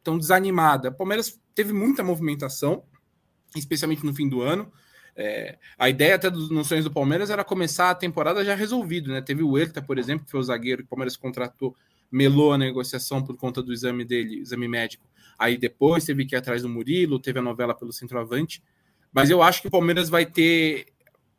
[0.01, 0.89] tão desanimada.
[0.89, 2.83] O Palmeiras teve muita movimentação,
[3.55, 4.71] especialmente no fim do ano.
[5.15, 9.21] É, a ideia até dos noções do Palmeiras era começar a temporada já resolvido, né?
[9.21, 11.75] Teve o Herta, por exemplo, que foi o zagueiro que o Palmeiras contratou,
[12.11, 15.05] melou a negociação por conta do exame dele, exame médico.
[15.37, 18.61] Aí depois teve que ir atrás do Murilo, teve a novela pelo centroavante.
[19.11, 20.87] Mas eu acho que o Palmeiras vai ter,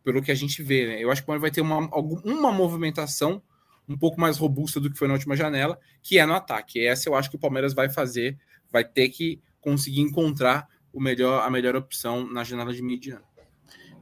[0.05, 1.03] pelo que a gente vê, né?
[1.03, 1.89] Eu acho que o Palmeiras vai ter uma,
[2.25, 3.43] uma movimentação
[3.89, 6.85] um pouco mais robusta do que foi na última janela, que é no ataque.
[6.85, 8.39] Essa eu acho que o Palmeiras vai fazer,
[8.70, 13.25] vai ter que conseguir encontrar o melhor, a melhor opção na janela de mediano.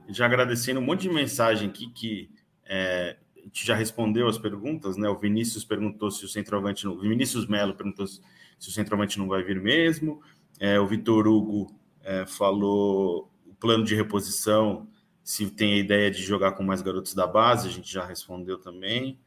[0.09, 2.31] Já agradecendo um monte de mensagem aqui que
[2.65, 3.17] é,
[3.53, 5.09] gente já respondeu as perguntas, né?
[5.09, 6.99] O Vinícius perguntou se o centroavante não.
[6.99, 8.21] Vinícius Melo perguntou se,
[8.59, 10.23] se o centroavante não vai vir mesmo.
[10.59, 14.89] É, o Vitor Hugo é, falou o plano de reposição,
[15.23, 18.59] se tem a ideia de jogar com mais garotos da base, a gente já respondeu
[18.59, 19.19] também.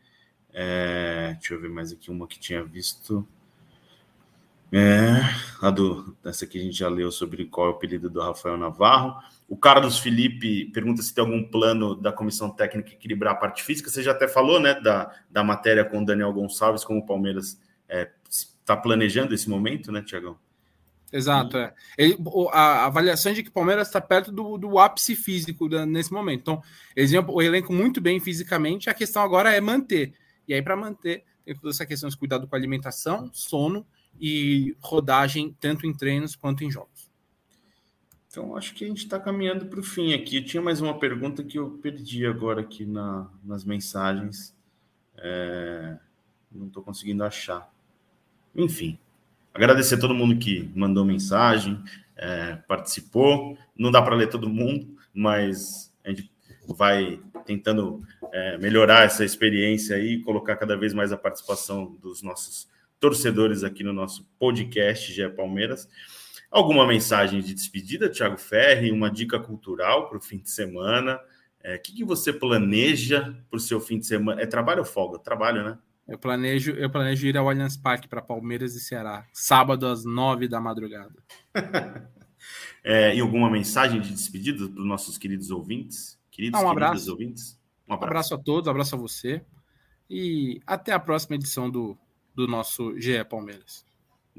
[0.52, 3.28] É, deixa eu ver mais aqui uma que tinha visto.
[4.72, 5.22] É,
[5.62, 8.58] a do, essa aqui a gente já leu sobre qual é o apelido do Rafael
[8.58, 9.16] Navarro.
[9.48, 13.90] O Carlos Felipe pergunta se tem algum plano da comissão técnica equilibrar a parte física.
[13.90, 17.60] Você já até falou, né, da, da matéria com o Daniel Gonçalves, como o Palmeiras
[17.88, 20.38] está é, planejando esse momento, né, Tiagão?
[21.14, 21.74] Exato, é.
[21.98, 22.18] Ele,
[22.52, 26.42] a avaliação de que o Palmeiras está perto do, do ápice físico da, nesse momento.
[26.42, 26.62] Então,
[26.96, 30.14] eles o elenco muito bem fisicamente, a questão agora é manter.
[30.48, 33.86] E aí, para manter, tem toda essa questão de cuidado com a alimentação, sono
[34.20, 37.10] e rodagem, tanto em treinos quanto em jogos.
[38.30, 40.38] Então, acho que a gente está caminhando para o fim aqui.
[40.38, 44.54] Eu tinha mais uma pergunta que eu perdi agora aqui na, nas mensagens.
[45.18, 45.98] É,
[46.52, 47.72] não estou conseguindo achar.
[48.54, 49.00] Enfim,
[49.54, 51.82] agradecer a todo mundo que mandou mensagem,
[52.18, 53.58] é, participou.
[53.74, 56.30] Não dá para ler todo mundo, mas a gente
[56.68, 58.04] vai tentando
[58.34, 62.68] é, melhorar essa experiência e colocar cada vez mais a participação dos nossos
[63.06, 65.88] torcedores aqui no nosso podcast GE Palmeiras.
[66.50, 71.20] Alguma mensagem de despedida, Thiago Ferri, uma dica cultural para o fim de semana?
[71.64, 74.42] É, o que, que você planeja para o seu fim de semana?
[74.42, 75.20] É trabalho ou folga?
[75.20, 75.78] Trabalho, né?
[76.08, 80.48] Eu planejo, eu planejo ir ao Allianz Parque para Palmeiras e Ceará, sábado às nove
[80.48, 81.14] da madrugada.
[82.84, 86.20] é, e alguma mensagem de despedida para os nossos queridos ouvintes?
[86.32, 87.12] Queridos, ah, um abraço.
[87.12, 87.62] ouvintes?
[87.88, 88.04] Um abraço.
[88.04, 89.46] um abraço a todos, um abraço a você.
[90.10, 91.96] E até a próxima edição do
[92.36, 93.86] do nosso GE Palmeiras.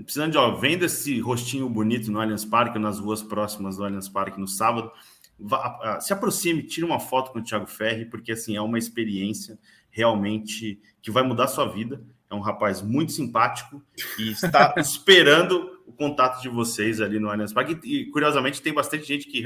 [0.05, 4.09] Precisando de, ó, venda esse rostinho bonito no Allianz Parque, nas ruas próximas do Allianz
[4.09, 4.93] Parque no sábado.
[5.39, 9.59] Vá, se aproxime, tire uma foto com o Thiago Ferri, porque assim é uma experiência
[9.91, 12.05] realmente que vai mudar a sua vida.
[12.29, 13.83] É um rapaz muito simpático
[14.19, 17.79] e está esperando o contato de vocês ali no Allianz Parque.
[17.85, 19.43] E, curiosamente, tem bastante gente que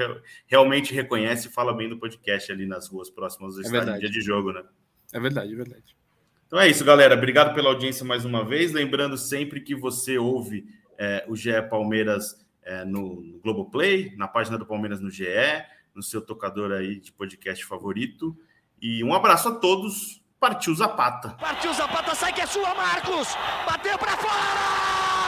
[0.48, 4.10] realmente reconhece e fala bem do podcast ali nas ruas próximas do é estádio, dia
[4.10, 4.64] de jogo, né?
[5.12, 5.99] É verdade, é verdade.
[6.50, 7.14] Então é isso, galera.
[7.14, 8.72] Obrigado pela audiência mais uma vez.
[8.72, 10.66] Lembrando sempre que você ouve
[10.98, 15.28] é, o GE Palmeiras é, no, no Globoplay, na página do Palmeiras no GE,
[15.94, 18.36] no seu tocador aí de podcast favorito.
[18.82, 20.20] E um abraço a todos.
[20.40, 21.36] Partiu Zapata.
[21.38, 23.28] Partiu Zapata, sai que é sua, Marcos!
[23.64, 25.19] Bateu para fora!